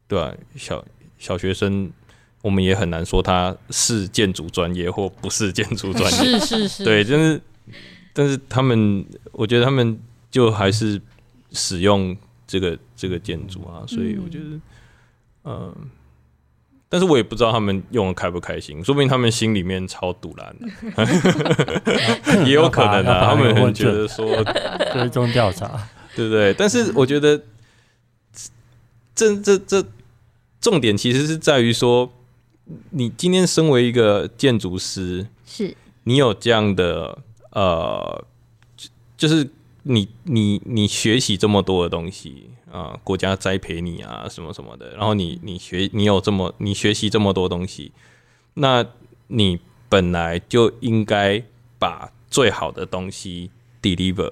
[0.06, 0.34] 对吧？
[0.58, 0.84] 小
[1.18, 1.90] 小学生，
[2.42, 7.42] 我们也很难说他是建筑专业或不是建筑专业， 是是是，对，就是，
[8.12, 9.98] 但是他们，我觉得他们
[10.30, 11.02] 就还是
[11.54, 12.14] 使用
[12.46, 14.62] 这个这个建筑啊，所以我觉得，嗯。
[15.44, 15.74] 呃
[16.90, 23.30] 但是我也不知道他们用的开不开心，说不定他们心里面超堵烂的， 也有可能啊。
[23.30, 24.42] 他们很觉得说
[24.94, 26.54] 追踪调查，对不对？
[26.54, 27.42] 但是我觉得
[29.14, 29.84] 这这这
[30.62, 32.10] 重点其实是在于说，
[32.92, 37.18] 你今天身为一个建筑师，是你有这样的
[37.52, 38.24] 呃，
[39.18, 39.50] 就是
[39.84, 42.52] 你你你学习这么多的东西。
[42.72, 47.92] 啊、呃，国家栽培你啊，什么什么的，然后你你学你有这么你学习这么多东西，
[48.56, 48.86] 那
[49.28, 51.42] 你本来就应该
[51.80, 53.50] 把最好的东西
[53.82, 54.32] deliver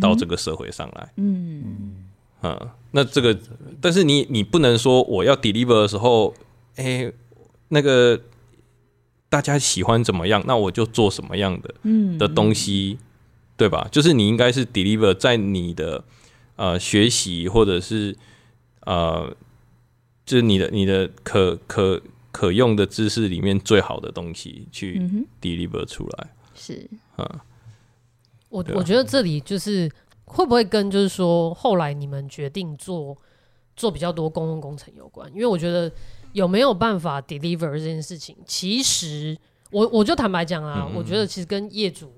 [0.00, 1.12] 到这个社会上来。
[1.16, 1.96] 嗯嗯，
[2.42, 3.36] 嗯，那这个，
[3.80, 6.32] 但是你你不能说我要 deliver 的时候，
[6.76, 7.12] 哎、欸，
[7.68, 8.20] 那个
[9.28, 12.98] 大家喜欢怎么样，那我就做什么样的嗯的东西，
[13.56, 13.88] 对吧？
[13.90, 16.04] 就是你应该是 deliver 在你的。
[16.56, 18.14] 呃，学习或者是
[18.80, 19.34] 呃，
[20.24, 25.00] 就是你的你的可可可用的知识里面最好的东西去
[25.40, 27.44] deliver 出来，嗯、是啊。
[28.50, 29.90] 我我觉得这里就是
[30.26, 33.16] 会不会跟就是说后来你们决定做
[33.74, 35.28] 做比较多公共工程有关？
[35.32, 35.90] 因为我觉得
[36.32, 39.36] 有没有办法 deliver 这件事情，其实
[39.70, 42.12] 我我就坦白讲啊，嗯、我觉得其实跟业主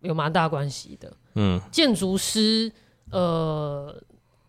[0.00, 1.14] 有蛮大关系的。
[1.34, 2.72] 嗯，建筑师。
[3.10, 4.02] 呃，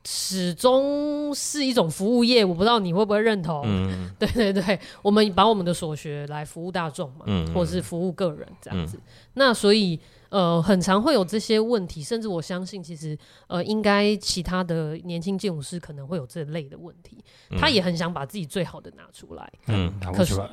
[0.06, 3.62] 始终是一种服务业，我不知道你会不会认同。
[3.65, 8.98] 嗯， 对对对，我们把我们的所学来服务大众嘛，嗯，或者是服务个人这样子。
[8.98, 9.02] 嗯、
[9.34, 13.17] 那所以呃，很常会有这些问题，甚至我相信，其实
[13.48, 17.24] 呃，应该其他的年轻建筑师可能会有这类的问题。
[17.52, 20.50] 嗯、他也很想把自己最好的拿出来，嗯，拿不出来，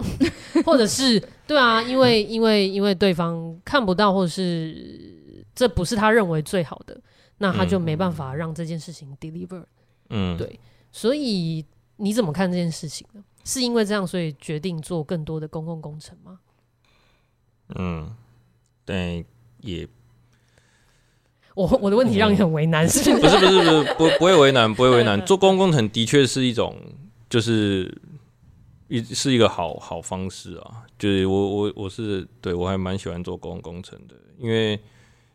[0.64, 6.98] 或者是对啊，因为因为因为对方看不到，或者是这不是他认为最好的。
[7.42, 9.64] 那他就没办法让这件事情 deliver，
[10.10, 10.60] 嗯，对，
[10.92, 11.64] 所以
[11.96, 13.24] 你怎么看这件事情呢？
[13.46, 16.38] 是因为这样，所以决定做更多的公共工程吗？
[17.76, 18.14] 嗯，
[18.84, 19.24] 对，
[19.62, 19.88] 也，
[21.54, 23.22] 我我的问题让你很为难，是不是？
[23.22, 25.18] 不是不是不是不不会为难，不会为难。
[25.24, 26.76] 做公共工程的确是一种，
[27.30, 27.90] 就是
[28.88, 30.84] 一是一个好好方式啊。
[30.98, 34.78] 就是我我我是对我还蛮喜欢做公共工程的，因为。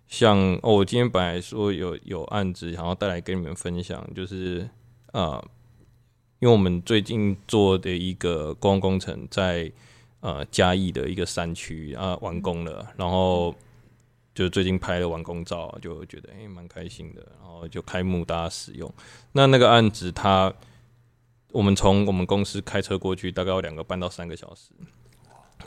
[0.07, 4.69] 像哦，我今天本来说有有案子，然后带来跟你们分享，就是
[5.11, 5.43] 啊、
[6.39, 9.71] 因为我们最近做的一个公共工程在
[10.19, 13.55] 呃嘉义的一个山区啊完工了，然后
[14.33, 18.93] 就最近拍了完工照，就觉得哎蛮开心的，然后就开幕大家使用。
[19.31, 20.53] 那那个案子它，
[21.51, 24.71] 我们从我们公司开车过去，大概要两个半到三个小时。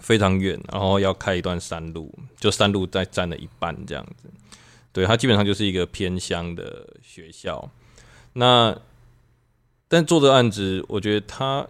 [0.01, 4.29] 非常远，然后要开一段山路，就山路再占了一半这样子。
[4.93, 7.71] 对，它基本上就是一个偏乡的学校。
[8.33, 8.79] 那
[9.89, 11.67] 但做这案子，我觉得他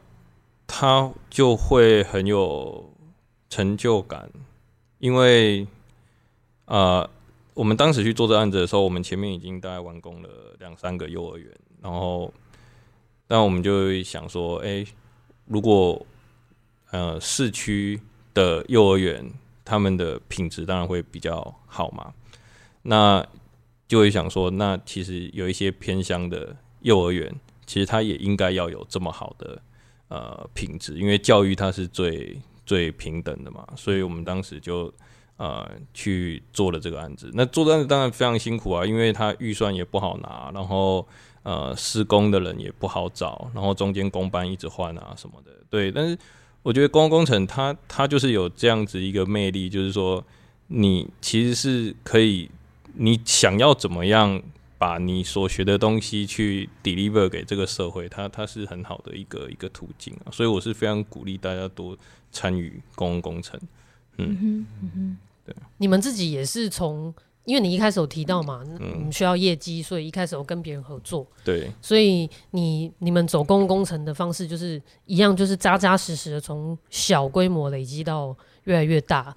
[0.67, 2.93] 他就会很有
[3.49, 4.31] 成就感，
[4.99, 5.67] 因为
[6.67, 7.09] 啊、
[7.55, 10.29] 我们当时去做这案子的时候，我们前面已经大概完工了
[10.59, 11.51] 两三个幼儿园，
[11.81, 12.33] 然后
[13.27, 14.85] 但我们就想说，哎、
[15.47, 16.05] 如果
[16.91, 18.01] 呃市区。
[18.35, 19.29] 的幼儿园，
[19.65, 22.13] 他们的品质当然会比较好嘛。
[22.83, 23.27] 那
[23.89, 27.35] 就会想说，那其实有一些偏乡的幼儿园，
[27.67, 29.61] 其实它也应该要有这么好的
[30.07, 33.67] 呃品质，因为教育它是最最平等的嘛。
[33.75, 34.93] 所以我们当时就
[35.37, 37.29] 呃去做了这个案子。
[37.35, 41.05] 那做的案子当然非常辛苦啊，因为它预算也不好拿，然后
[41.43, 45.51] 呃施工的人也不好找，然后中间工班一直换啊什么的。
[45.69, 46.17] 对，但是。
[46.63, 50.25] 我觉得公共工程它它就是有这样子一个魅力，就是说
[50.67, 52.51] 你其实是可以，
[52.95, 54.43] 你想要怎么样
[54.77, 60.31] 把你所学的东西去 deliver 给这个社会，它它是很好的一个一个途径啊。
[60.31, 61.97] 所以我是非常鼓励大家多
[62.31, 63.59] 参与公共工程。
[64.19, 65.57] 嗯哼，嗯哼，对。
[65.79, 67.15] 你们自己也是从
[67.49, 71.27] 因为你一开始有提到嘛，嗯，需要业绩，所以一开始有跟别人合作。
[71.43, 79.35] 对，所以你你们走公共工程的方式就是一样，就是扎扎实实的从小规模累积到越来越大，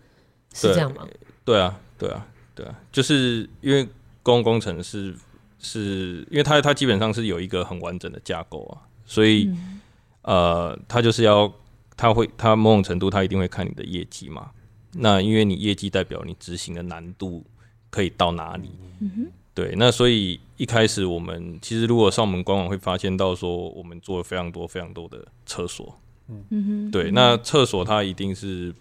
[0.54, 1.08] 是这样吗？
[1.46, 3.86] 对啊，对啊，对啊，就是因为
[4.22, 5.16] 公共工程是
[5.58, 9.80] 是因为它它基本上是有一个很完整的架构啊，所以、嗯、
[10.24, 11.50] 呃，它就是要
[11.96, 14.52] 它会它某种程度它一定会看你的业绩嘛。
[14.92, 17.46] 那因为你业绩代表你执行的难度
[17.92, 18.72] 可以到哪里？
[19.02, 19.76] 嗯哼，对。
[19.78, 25.96] 那所以一开始我们其实如果上我们官网会发现到说，我们做了非常多非常多的厕所。
[26.28, 27.12] 嗯哼，对。
[27.12, 28.74] 那厕所它一定是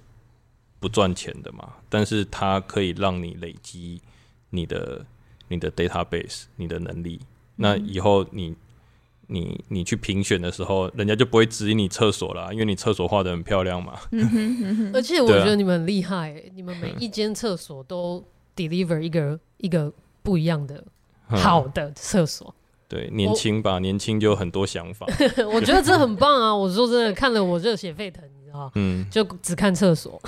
[0.78, 4.00] 不赚钱的嘛，但是它可以让你累积
[4.48, 5.04] 你的
[5.48, 7.20] 你的 database，你的能力。
[7.56, 8.56] 那以后你。
[9.32, 13.96] 你你去评选的时候，人家就不会质疑你厕所了，因为你厕所画的很漂亮嘛。
[14.92, 18.24] 而且我觉得你们很厉害、欸，你们每 一间厕所都
[18.68, 19.92] deliver 一个一个
[20.22, 20.84] 不一样的
[21.28, 22.54] 好的厕所。
[22.88, 25.06] 对，年轻吧，年轻就很多想法。
[25.54, 26.54] 我觉得这很棒啊！
[26.54, 28.72] 我说真的，看了我热血沸腾，你知道吗？
[28.74, 30.20] 嗯，就只看厕所，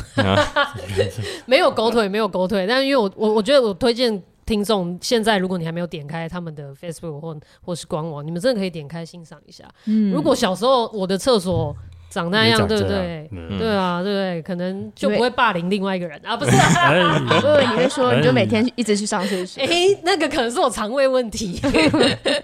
[1.47, 2.67] 没有狗腿，没有狗腿。
[2.67, 4.23] 但是因为我我我觉得我推荐。
[4.45, 9.65] 听众，现在如果你还没有点开他们的 Facebook 或或是官网，你们真的可以点开欣赏一下。
[9.87, 11.75] 嗯，如果小时候我的厕所
[12.13, 13.27] 长那样，对不对？
[13.33, 14.43] 嗯、对啊，对不对？
[14.43, 17.19] 可能就不会霸凌另外一个人啊，不是、啊？
[17.41, 19.63] 对，你会说你就每天一直去上厕所？
[19.63, 21.59] 哎、欸，那个可能是我肠胃问题。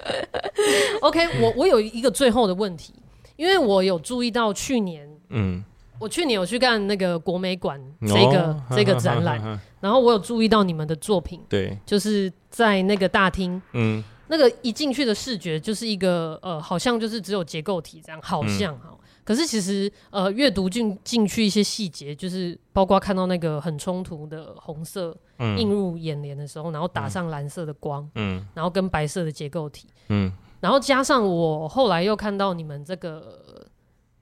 [1.02, 2.94] OK，我我有一个最后的问题，
[3.36, 5.62] 因为我有注意到去年，嗯。
[6.00, 18.97] 我去年有去看那个国美馆这个、哦、这个展览，然后我有注意到你们的作品，对，就是在那个大厅，嗯，那个一进去的视觉就是一个呃，好像就是只有结构体这样，好像哈、嗯，
[19.29, 25.14] 可是其实呃，阅读进进去一些细节，就是包括看到那个很冲突的红色
[25.59, 33.66] 映入眼帘的时候，然后打上蓝色的光，嗯，然后跟白色的结构体，嗯，然后加上我后来又看到你们这个。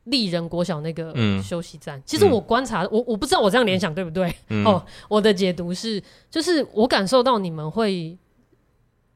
[0.07, 4.33] 丽人国小那个休息站，嗯、其实我观察，嗯、我我不知道我这样联想对不对？
[4.51, 6.01] 嗯、哦，我的解读是，
[6.31, 8.17] 就是我感受到你们会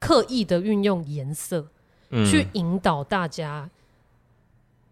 [0.00, 1.64] 刻意的运用颜色，
[2.10, 3.70] 嗯、去引导大家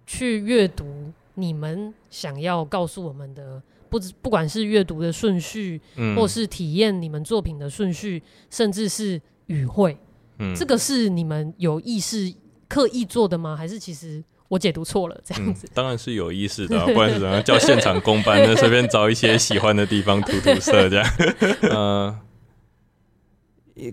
[0.09, 9.99] 去阅读你们想要告诉我们的，不不管是阅读的顺序，嗯、或是体验你们作品的顺序，甚至是语汇，
[10.39, 12.33] 嗯、这个是你们有意识
[12.67, 13.55] 刻意做的吗？
[13.55, 14.25] 还是其实？
[14.49, 18.57] 我解读错了，这样子、嗯、当然是有意识的、啊， 不然是怎么叫现场公班呢？
[18.57, 21.07] 随便找一些喜欢的地方涂涂色，这样。
[21.69, 22.19] 呃，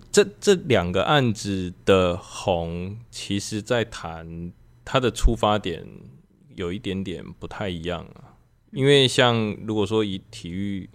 [0.09, 4.53] 这这两个案子的红，其实在谈
[4.86, 5.86] 它的出发点
[6.55, 8.38] 有一点点不太一样啊。
[8.71, 10.89] 因为像如果说以体育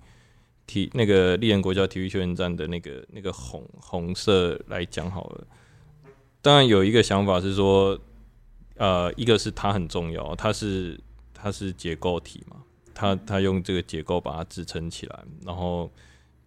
[0.67, 5.47] 体那个立人国家体育休闲站的那个那个红红色来讲好了，
[6.41, 8.01] 当然有一个想法是说。
[8.77, 10.99] 呃，一个是它很重要，它是
[11.35, 12.57] 它是结构体嘛，
[12.95, 15.93] 它它用这个结构把它支撑起来，然后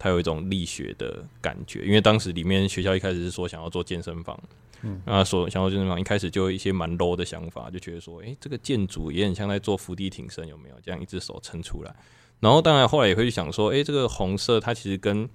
[0.03, 1.85] 它有一种力学的感觉。
[1.85, 4.37] 因为当时里面学校一开始是说想要做健身房，
[4.81, 10.75] 嗯，啊，所想要健身房，一开始就有一些蛮 low 的想法，就觉得说，诶、欸，这个建筑也很像在做伏地挺身，有没有？
[10.83, 11.95] 这样一只手撑出来。
[12.41, 15.29] 然后当然后来也会去想说，诶、欸，这个红色它其实跟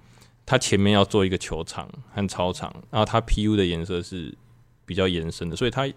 [0.45, 4.31] 它前面要做一个球场和操场，然后它 PU 的颜色是
[4.85, 5.91] 比较延伸的，所以它。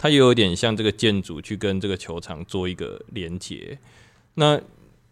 [0.00, 3.76] 它也有点像这个建筑去跟这个球场做一个连接，
[4.34, 4.56] 那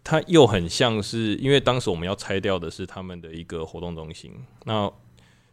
[0.09, 4.31] 它又很像是，因为当时我们要拆掉的是他们的一个活动中心，
[4.63, 4.89] 那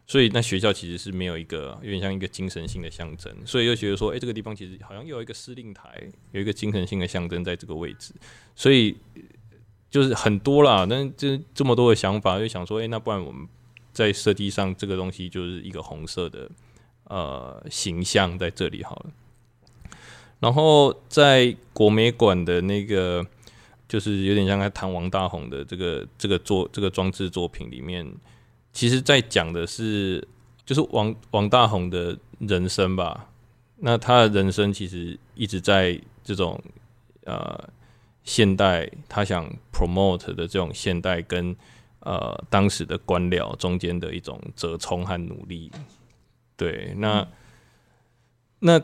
[0.07, 8.13] 所以那学校其实是没有一个有点像一个精神性的象征，所以又觉得说，哎、这个地方其实好像又有一个司令台，有一个精神性的象征在这个位置，
[8.55, 8.95] 所以
[9.91, 13.45] 就是很多啦，那这这么多的想法，就想说，哎、那不然我们
[13.91, 16.49] 在设计上这个东西就是一个红色的
[17.09, 19.11] 呃形象在这里好了。
[20.39, 23.25] 然后在国美馆的那个，
[23.87, 28.05] 就是有点像在谈王大閎的这个这个作这个装置作品里面，
[28.73, 30.27] 其实在讲的是，
[30.65, 33.29] 就是王王大閎的人生吧。
[33.77, 36.61] 那他的人生其实一直在这种
[37.25, 37.69] 呃
[38.23, 41.55] 现代，他想 promote 的这种现代跟
[41.99, 45.71] 呃当时的官僚中间的一种折冲和努力。
[46.57, 47.27] 对，那、
[48.59, 48.81] 那。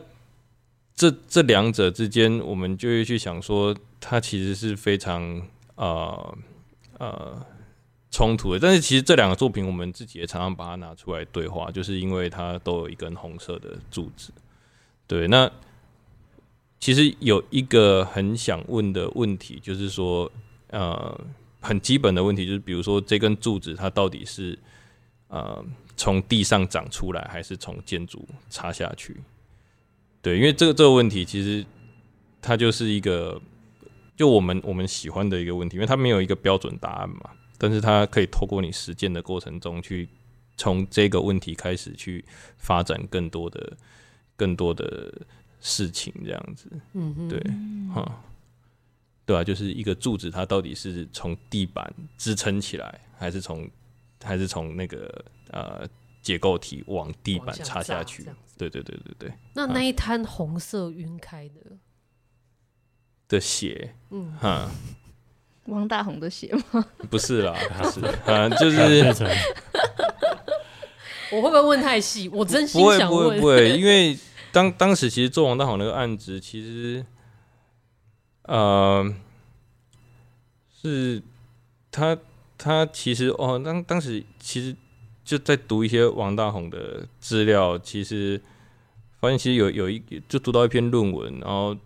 [1.02, 5.42] 这这两者之间，我们就会去想说，它其实是非常
[5.74, 6.38] 呃
[6.96, 7.44] 呃
[8.12, 8.60] 冲突的。
[8.60, 14.30] 但是其实这两个作品，我们自己也常常把它拿出来对话，就是因为它都有一根红色的柱子。
[15.08, 15.50] 对，那
[16.78, 20.30] 其实有一个很想问的问题，就是说，
[20.68, 21.20] 呃，
[21.60, 24.56] 很基本的问题，就是比如说这根柱子它到底是
[25.26, 25.64] 呃
[25.96, 29.16] 从地上长出来，还是从建筑插下去？
[30.22, 31.66] 对，因为这个这个问题其实
[32.40, 33.40] 它就是一个
[34.16, 40.08] 就我们我们喜欢的一个问题，因为它没有一个标准答案嘛，但是它可以透过你实践的过程中去
[40.56, 42.24] 从这个问题开始去
[42.56, 43.76] 发展更多的
[44.36, 45.12] 更多的
[45.60, 47.40] 事情，这样子，嗯嗯，对，
[47.92, 48.24] 哈。
[49.24, 53.70] 对啊，就是一个柱子，它到底是从地板支撑起来，还是从
[54.20, 55.88] 还是从那个呃
[56.22, 58.24] 结构体往地板插下去？
[58.56, 59.32] 对对对对对。
[59.54, 61.76] 那那一滩红色晕开的、啊、
[63.28, 64.70] 的血，嗯哈，
[65.66, 66.86] 王大红的血吗？
[67.10, 68.78] 不是啦，他是， 啊，就是。
[71.32, 72.28] 我会不会问太细？
[72.28, 73.10] 我真心想问。
[73.10, 74.16] 不会不会不会，因为
[74.52, 77.04] 当当时其实做王大红那个案子，其实。
[78.44, 79.14] 呃，
[80.82, 81.22] 是
[81.92, 82.18] 他，
[82.58, 84.74] 他其实哦，当当时其实
[85.24, 88.40] 就在读一些王大閎的资料，其实
[89.20, 91.76] 发现其实有有一就读到一篇论文，然后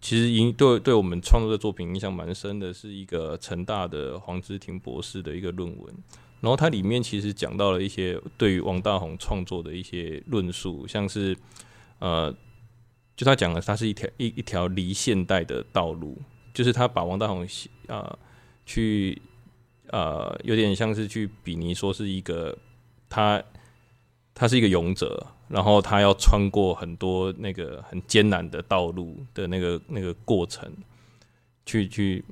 [0.00, 5.94] 其实影对对我们创作的作品影响蛮深的，是一个成大的黄之庭博士的一个论文，
[6.40, 11.36] 然后它里面其实讲到了一些对于王大閎创作的一些论述，像是
[11.98, 12.34] 呃。
[13.16, 16.16] 就他讲的，它是一条一一条离现代的道路，
[16.54, 18.18] 就是他把王大閎啊、
[18.64, 19.20] 去
[19.90, 22.56] 呃有点像是去比拟说是一个
[23.08, 23.42] 他
[24.34, 30.72] 他是一个勇者，然后他要穿过很多那个很艰难的道路的那个那个过程，
[31.66, 32.24] 去去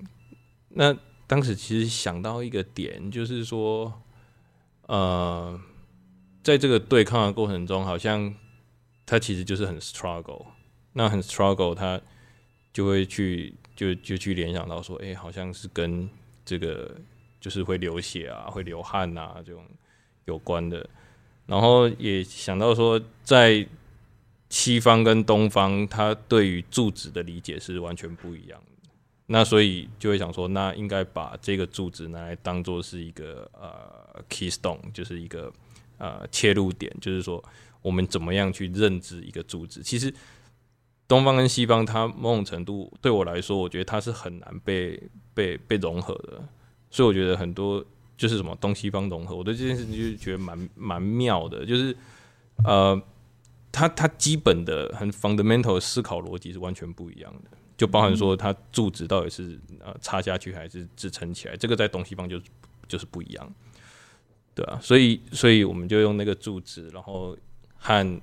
[0.70, 0.96] 那
[1.26, 3.92] 当时其实想到一个点，就是说
[4.86, 5.60] 呃
[6.42, 8.34] 在这个对抗的过程中，好像
[9.04, 10.46] 他其实就是很 struggle。
[10.94, 12.00] 那很 struggle，他
[12.72, 16.08] 就会去就就去联想到说，哎、好像是跟
[16.44, 16.96] 这个
[17.40, 19.64] 就是会流血啊，会流汗啊这种
[20.24, 20.88] 有关的。
[21.46, 23.66] 然后也想到说，在
[24.48, 28.90] 西方跟东方，他对于柱子的理解是完全不一样的。
[29.26, 35.52] 那所以就会想说，那应该把这个柱子拿来当做是一个呃 keystone，就是一个
[35.98, 37.42] 呃切入点，就是说
[37.82, 40.12] 我们怎么样去认知一个柱子，其实。
[41.06, 46.46] 东方跟西方，它某种程度对我来说，我觉得它是很难被被被融合的。
[46.90, 47.84] 所以我觉得很多
[48.16, 51.64] 就是什么东西方融合，我对这件事情就觉得蛮蛮妙的。
[51.64, 51.96] 就是
[52.64, 53.00] 呃，
[53.70, 57.50] 它它基本的很 fundamental 的思考逻辑是完全不一样的。
[57.76, 62.40] 就包含说它柱子到底是呃插下去还是支撑起来，这个在东西方就
[62.86, 63.54] 就是不一样，
[64.54, 67.36] 对啊，所以所以我们就用那个柱子，然后
[67.76, 68.20] 和。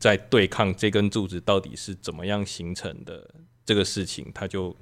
[0.00, 3.28] 在对抗这根柱子到底是怎么样形成的
[3.66, 4.72] 这个事情，它就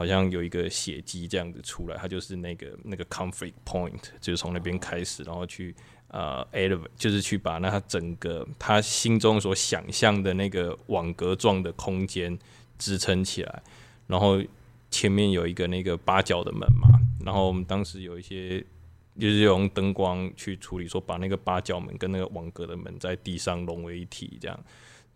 [0.00, 5.74] 好像有一个血迹这样子出来，它就是那个那个 conflict point，就是从那边开始，然后去
[6.08, 12.38] 呃 elevate，就是去把那他整个他心中所想象的那个网格状的空间
[12.78, 13.62] 支撑起来，
[14.06, 14.42] 然后
[14.90, 16.88] 前面有一个那个八角的门嘛，
[17.22, 18.64] 然后我们当时有一些。
[19.18, 24.58] 就是用灯光去处理，说把那个八角门跟那个网格的门在地上融为一体，这样，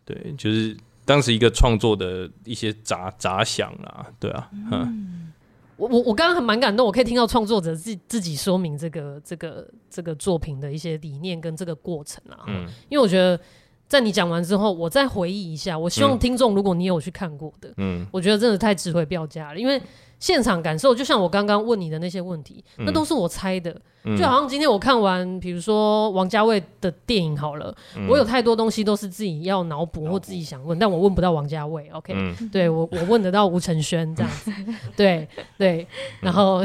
[0.05, 5.33] 对，就是当时一个创作的一些杂杂想啊，对啊，嗯，
[5.77, 13.39] 我我我刚刚很蛮感动，我可以听到创作者自自己说明这个这个这个作品的一些理念跟这个过程啊，嗯，因为我觉得
[13.87, 19.81] 在你讲完之后，我再回忆一下，我希望听众如果你有去看过的，嗯，我觉得真的太值回票价了，因为。
[20.19, 23.75] 现场感受，就像我刚刚问你的那些问题，嗯、那都是我猜的。
[24.07, 31.89] 嗯、就好像今天我看完，比如说王家卫的电影好了，嗯、我有太多东西都是自己要脑补或自己想问，但我问不到王家卫。
[31.91, 34.53] OK，、嗯、对我我问得到吴承轩这样子。
[34.95, 35.87] 对对，
[36.21, 36.62] 然后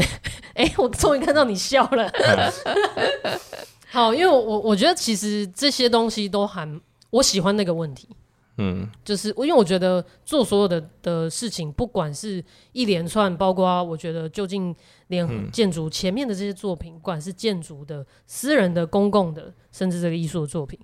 [0.53, 2.09] 哎、 欸，我终于看到你笑了。
[2.09, 2.51] 嗯、
[3.89, 6.67] 好，因为我我我觉得其实这些东西都还
[7.09, 8.09] 我喜欢那个问题。
[8.61, 12.43] 嗯，就是我，因为我觉得做所有的的事情，不管是
[12.73, 14.75] 一连串，包括我觉得就近
[15.07, 20.77] 联合建筑前面的这些作品，不管是建筑的、私人的、公共的，甚至这个艺术的作品，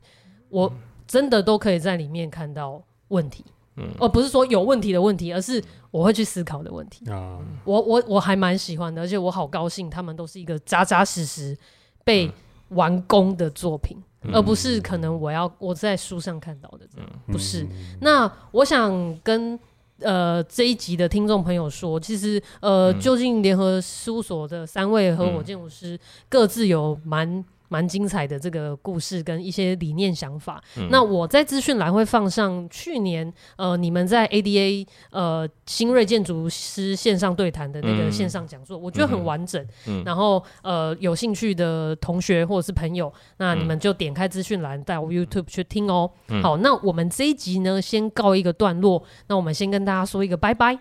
[0.47, 0.71] 我
[1.05, 3.43] 真的都可以在里面看到问题。
[3.77, 5.61] 嗯，而不是说有问题的问题，而是
[5.91, 7.09] 我会去思考的问题。
[7.11, 11.57] 啊，我我我还蛮喜欢的，而且我好高兴，他们都是一个扎扎实实
[12.05, 12.31] 被
[12.69, 14.01] 完工的作品。
[14.33, 17.67] 而不是可能我要我在书上看到的这样，不是。
[18.01, 19.57] 那我想跟
[19.99, 25.97] 呃这一集的听众朋友说，其实呃究竟联合事务所的三位合伙建筑师
[26.27, 30.61] 各自有蛮蛮精彩的这个故事跟一些理念想法。
[30.77, 39.65] 嗯、那我在资讯栏会放上去年呃你们在 ADA 呃新锐建筑师线上对谈的那个线上讲座，嗯、我觉得很完整。
[39.87, 46.09] 嗯、然后呃有兴趣的同学或者是朋友，那你们就点开资讯栏在我 YouTube 去听哦。
[46.29, 50.77] 嗯、好，那我们这一集呢先告一个段落，那我们先跟大家说一个拜拜。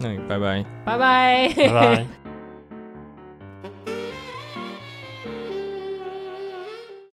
[0.00, 2.06] 那拜拜，拜拜，拜拜。